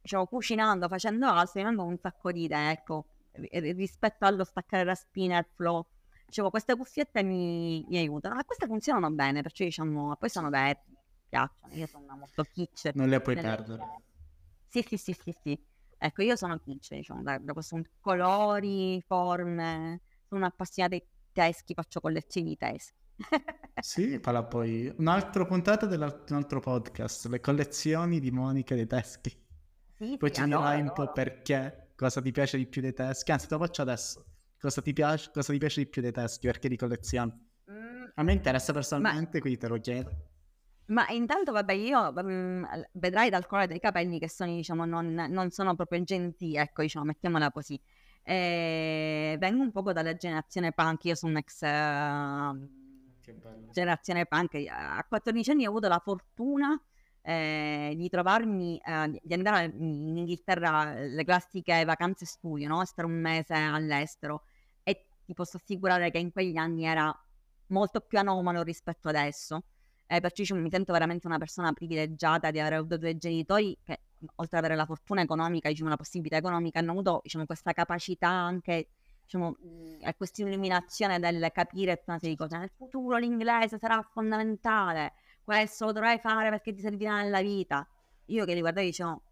[0.00, 4.94] diciamo, cucinando, facendo altro, mi vengono un sacco di idee, ecco, rispetto allo staccare la
[4.94, 5.84] spina, il flow
[6.26, 8.34] dicevo queste cuffiette mi, mi aiutano.
[8.34, 10.94] Ma queste funzionano bene perciò diciamo poi sono verdi
[11.28, 14.02] piacciono io sono molto kitsch non le puoi perdere.
[14.68, 15.58] Sì sì sì sì sì.
[15.98, 22.00] Ecco io sono kitsch diciamo da, da questo colori forme sono un'appassionata di teschi faccio
[22.00, 22.94] collezioni di teschi.
[23.78, 29.30] Sì, parla poi un'altra puntata di un altro podcast, le collezioni di Monica dei teschi.
[29.96, 33.32] Sì, poi sì, ci dirai un po' perché, cosa ti piace di più dei teschi,
[33.32, 34.24] anzi te lo faccio adesso.
[34.66, 36.48] Cosa ti piace, cosa ti piace di più dei teschi?
[36.48, 37.32] Perché li collezioni?
[37.70, 38.04] Mm.
[38.14, 39.40] A me interessa personalmente, ma...
[39.40, 40.10] quindi te lo chiedo.
[40.86, 42.64] Ma intanto, vabbè, io mm,
[42.94, 47.04] vedrai dal colore dei capelli che sono, diciamo, non, non sono proprio gentili, ecco, diciamo,
[47.04, 47.80] mettiamola così.
[48.24, 52.68] E vengo un po' dalla generazione punk, io sono un'ex uh,
[53.70, 54.64] generazione punk.
[54.68, 56.76] A 14 anni ho avuto la fortuna
[57.22, 62.84] eh, di trovarmi, eh, di andare in Inghilterra le classiche vacanze studio, no?
[62.84, 64.42] stare un mese all'estero
[65.26, 67.14] ti posso assicurare che in quegli anni era
[67.68, 69.64] molto più anomalo rispetto adesso.
[70.06, 74.02] Eh, perciò mi sento veramente una persona privilegiata di aver avuto due genitori che,
[74.36, 78.28] oltre ad avere la fortuna economica, diciamo, la possibilità economica, hanno avuto diciamo, questa capacità
[78.28, 78.88] anche,
[79.24, 79.56] diciamo,
[80.16, 82.56] questa illuminazione del capire una serie di cose.
[82.56, 87.86] Nel futuro l'inglese sarà fondamentale, questo lo dovrai fare perché ti servirà nella vita.
[88.26, 89.22] Io che li guardavo dicevo,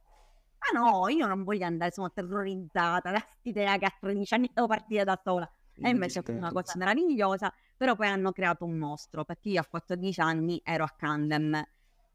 [0.59, 4.67] ah no, io non voglio andare, sono terrorizzata da quest'idea che a 13 anni devo
[4.67, 5.49] partire da sola.
[5.77, 9.67] E invece è una cosa meravigliosa, però poi hanno creato un mostro, perché io a
[9.67, 11.55] 14 anni ero a Candem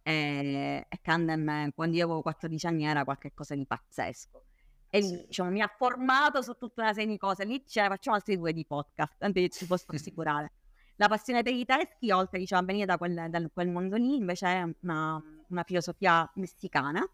[0.02, 4.44] e, e Candem quando io avevo 14 anni era qualcosa di pazzesco.
[4.90, 5.26] E sì.
[5.28, 7.46] diciamo, mi ha formato su tutta una serie di cose.
[7.46, 10.52] Lì c'è, facciamo altri due di podcast, tanto ci posso assicurare.
[10.96, 14.16] La passione per i tedeschi, oltre diciamo, a venire da quel, da quel mondo lì,
[14.16, 17.08] invece è una, una filosofia messicana,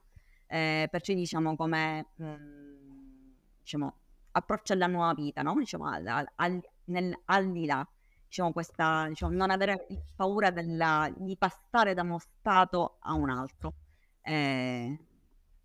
[0.47, 3.31] eh, perciò diciamo come mh, mm,
[3.61, 3.95] diciamo,
[4.37, 5.55] approccio alla nuova vita, no?
[5.55, 7.87] diciamo, al, al, nel, al di là,
[8.27, 13.73] diciamo, questa, diciamo, non avere paura della, di passare da uno stato a un altro.
[14.21, 14.99] Eh,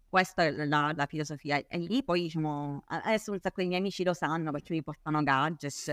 [0.08, 1.62] questa è la, la, filosofia.
[1.66, 5.22] E lì poi, diciamo, adesso un sacco di miei amici lo sanno perché mi portano
[5.22, 5.88] gadgets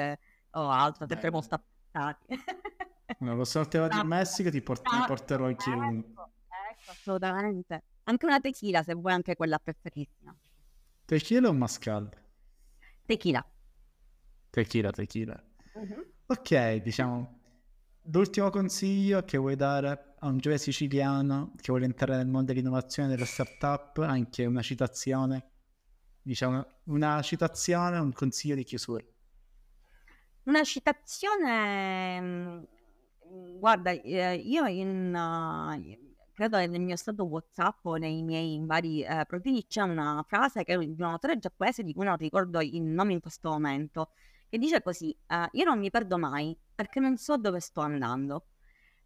[0.51, 2.25] o altro, sempre molto apprezzati.
[3.19, 5.99] No, lo arrivati in Messico, ti, port- ti porterò anche ecco, uno.
[5.99, 7.83] Ecco, assolutamente.
[8.03, 10.35] Anche una tequila, se vuoi, anche quella preferita.
[11.05, 12.11] Tequila o mascal?
[13.07, 13.41] Tequila.
[14.49, 15.43] Tequila, tequila.
[15.75, 16.05] Uh-huh.
[16.25, 17.39] Ok, diciamo,
[18.11, 23.07] l'ultimo consiglio che vuoi dare a un giovane siciliano che vuole entrare nel mondo dell'innovazione
[23.07, 25.51] e delle startup, anche una citazione,
[26.21, 29.05] diciamo, una citazione, un consiglio di chiusura.
[30.43, 32.63] Una citazione, mm,
[33.57, 35.15] guarda, eh, io in,
[36.37, 40.75] credo nel mio stato WhatsApp o nei miei vari uh, profili c'è una frase che
[40.75, 44.11] è di un autore giapponese di cui non ricordo il nome in questo momento,
[44.47, 48.45] che dice così, uh, io non mi perdo mai perché non so dove sto andando.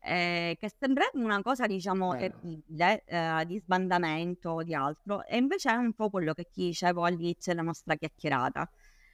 [0.04, 5.72] Eh, che sembrerebbe una cosa, diciamo, terribile, eh, di sbandamento o di altro, e invece
[5.72, 8.70] è un po' quello che ti dicevo all'inizio della nostra chiacchierata,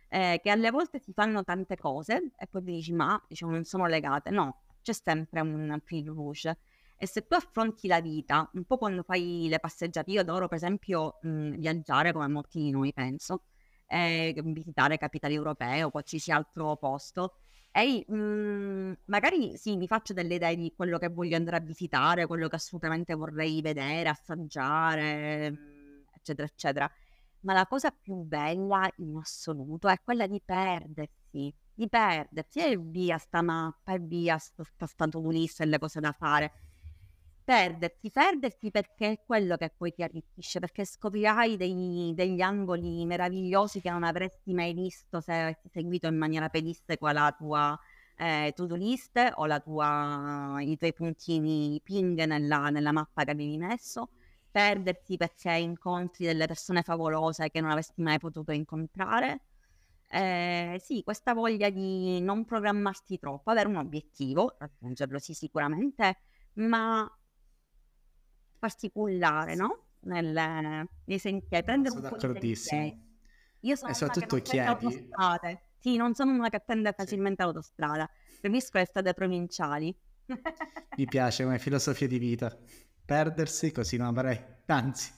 [0.08, 3.64] eh, che alle volte si fanno tante cose e poi ti dici, ma diciamo, non
[3.66, 4.32] sono legate.
[4.32, 6.58] No, c'è sempre un fil rouge.
[7.00, 10.58] E se tu affronti la vita, un po' quando fai le passeggiate, io adoro per
[10.58, 13.44] esempio mh, viaggiare come molti di noi, penso,
[13.86, 17.36] eh, visitare capitali europee o qualsiasi altro posto.
[17.72, 21.60] E mh, mhmm, magari sì, mi faccio delle idee di quello che voglio andare a
[21.60, 26.92] visitare, quello che assolutamente vorrei vedere, assaggiare, mhmm, eccetera, eccetera.
[27.42, 33.18] Ma la cosa più bella in assoluto è quella di perdersi, di perdersi e via
[33.20, 36.52] sta mappa e via sta, sta to e le cose da fare
[37.48, 43.80] perderti, perderti perché è quello che poi ti arricchisce, perché scoprirai dei, degli angoli meravigliosi
[43.80, 47.80] che non avresti mai visto se avessi seguito in maniera pedissequa la tua
[48.18, 54.10] eh, to-do list o tua, i tuoi puntini ping nella, nella mappa che avevi messo,
[54.52, 59.44] perderti perché incontri delle persone favolose che non avresti mai potuto incontrare.
[60.10, 66.18] Eh, sì, questa voglia di non programmarti troppo, avere un obiettivo, raggiungerlo sì sicuramente,
[66.56, 67.10] ma
[68.58, 69.84] farsi cullare, no?
[70.02, 73.06] Nel, nei sentieri, prendere sono un d'accordissimo.
[73.62, 75.10] Io sono e soprattutto chiedi.
[75.80, 77.50] Sì, non sono una che prende facilmente sì.
[77.50, 79.96] l'autostrada, preferisco le strade provinciali.
[80.98, 82.56] Mi piace come filosofia di vita,
[83.06, 85.12] perdersi così non avrei, anzi,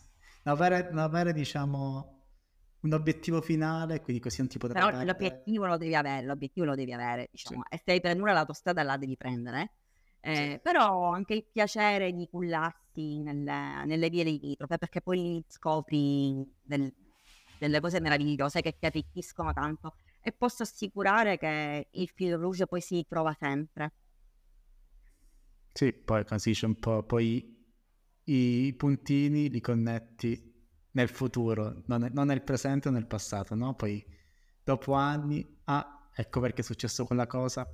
[0.43, 2.17] non avere, non avere diciamo
[2.81, 5.11] un obiettivo finale, quindi così non ti potrai Però perdere.
[5.11, 7.75] l'obiettivo lo devi avere, l'obiettivo lo devi avere, diciamo, sì.
[7.75, 9.71] e se hai per nulla l'autostrada la devi prendere.
[10.22, 10.59] Eh.
[10.61, 16.93] Però anche il piacere di cullarsi nelle, nelle vie limitrofe, perché poi scopri del,
[17.57, 19.95] delle cose meravigliose che ti arricchiscono tanto.
[20.22, 23.93] E posso assicurare che il filo rouge poi si trova sempre.
[25.72, 27.57] Sì, poi c'è un po', poi
[28.26, 30.49] i puntini li connetti
[30.91, 33.76] nel futuro, non, non nel presente o nel passato, no?
[33.76, 34.03] Poi
[34.63, 37.65] dopo anni, ah, ecco perché è successo quella cosa,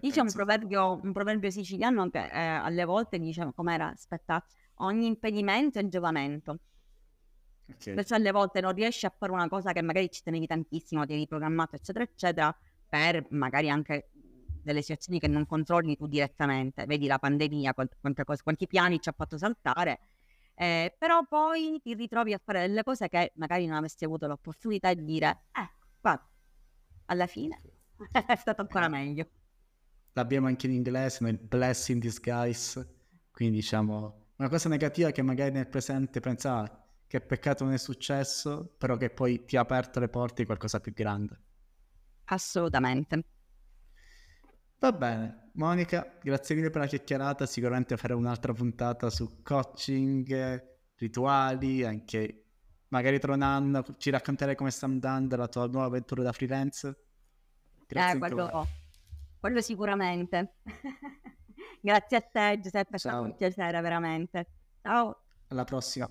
[0.00, 4.44] Dice un proverbio, un proverbio siciliano che eh, alle volte dice, com'era, aspetta,
[4.76, 6.58] ogni impedimento è giovamento.
[7.70, 7.94] Okay.
[7.94, 11.12] Perciò alle volte non riesci a fare una cosa che magari ci tenevi tantissimo, ti
[11.12, 12.54] eri programmato, eccetera, eccetera,
[12.88, 14.10] per magari anche
[14.62, 19.08] delle situazioni che non controlli tu direttamente, vedi la pandemia, quante cose, quanti piani ci
[19.08, 20.00] ha fatto saltare,
[20.54, 24.92] eh, però poi ti ritrovi a fare delle cose che magari non avresti avuto l'opportunità
[24.94, 25.70] di dire, eh,
[26.00, 26.28] guarda,
[27.06, 27.60] alla fine
[28.26, 29.28] è stato ancora meglio.
[30.14, 32.96] L'abbiamo anche in inglese, nel blessing disguise,
[33.30, 37.78] quindi diciamo una cosa negativa che magari nel presente pensa ah, che peccato non è
[37.78, 41.40] successo, però che poi ti ha aperto le porte di qualcosa più grande.
[42.24, 43.24] Assolutamente.
[44.80, 47.46] Va bene, Monica, grazie mille per la chiacchierata.
[47.46, 52.44] Sicuramente farò un'altra puntata su coaching, rituali, anche
[52.88, 56.96] magari tra un anno ci racconterai come sta andando la tua nuova avventura da freelance.
[57.86, 58.66] Grazie eh, quello,
[59.44, 60.54] quello sicuramente.
[61.82, 64.46] grazie a te, Giuseppe, è stato un piacere veramente.
[64.80, 65.20] Ciao.
[65.48, 66.08] Alla prossima.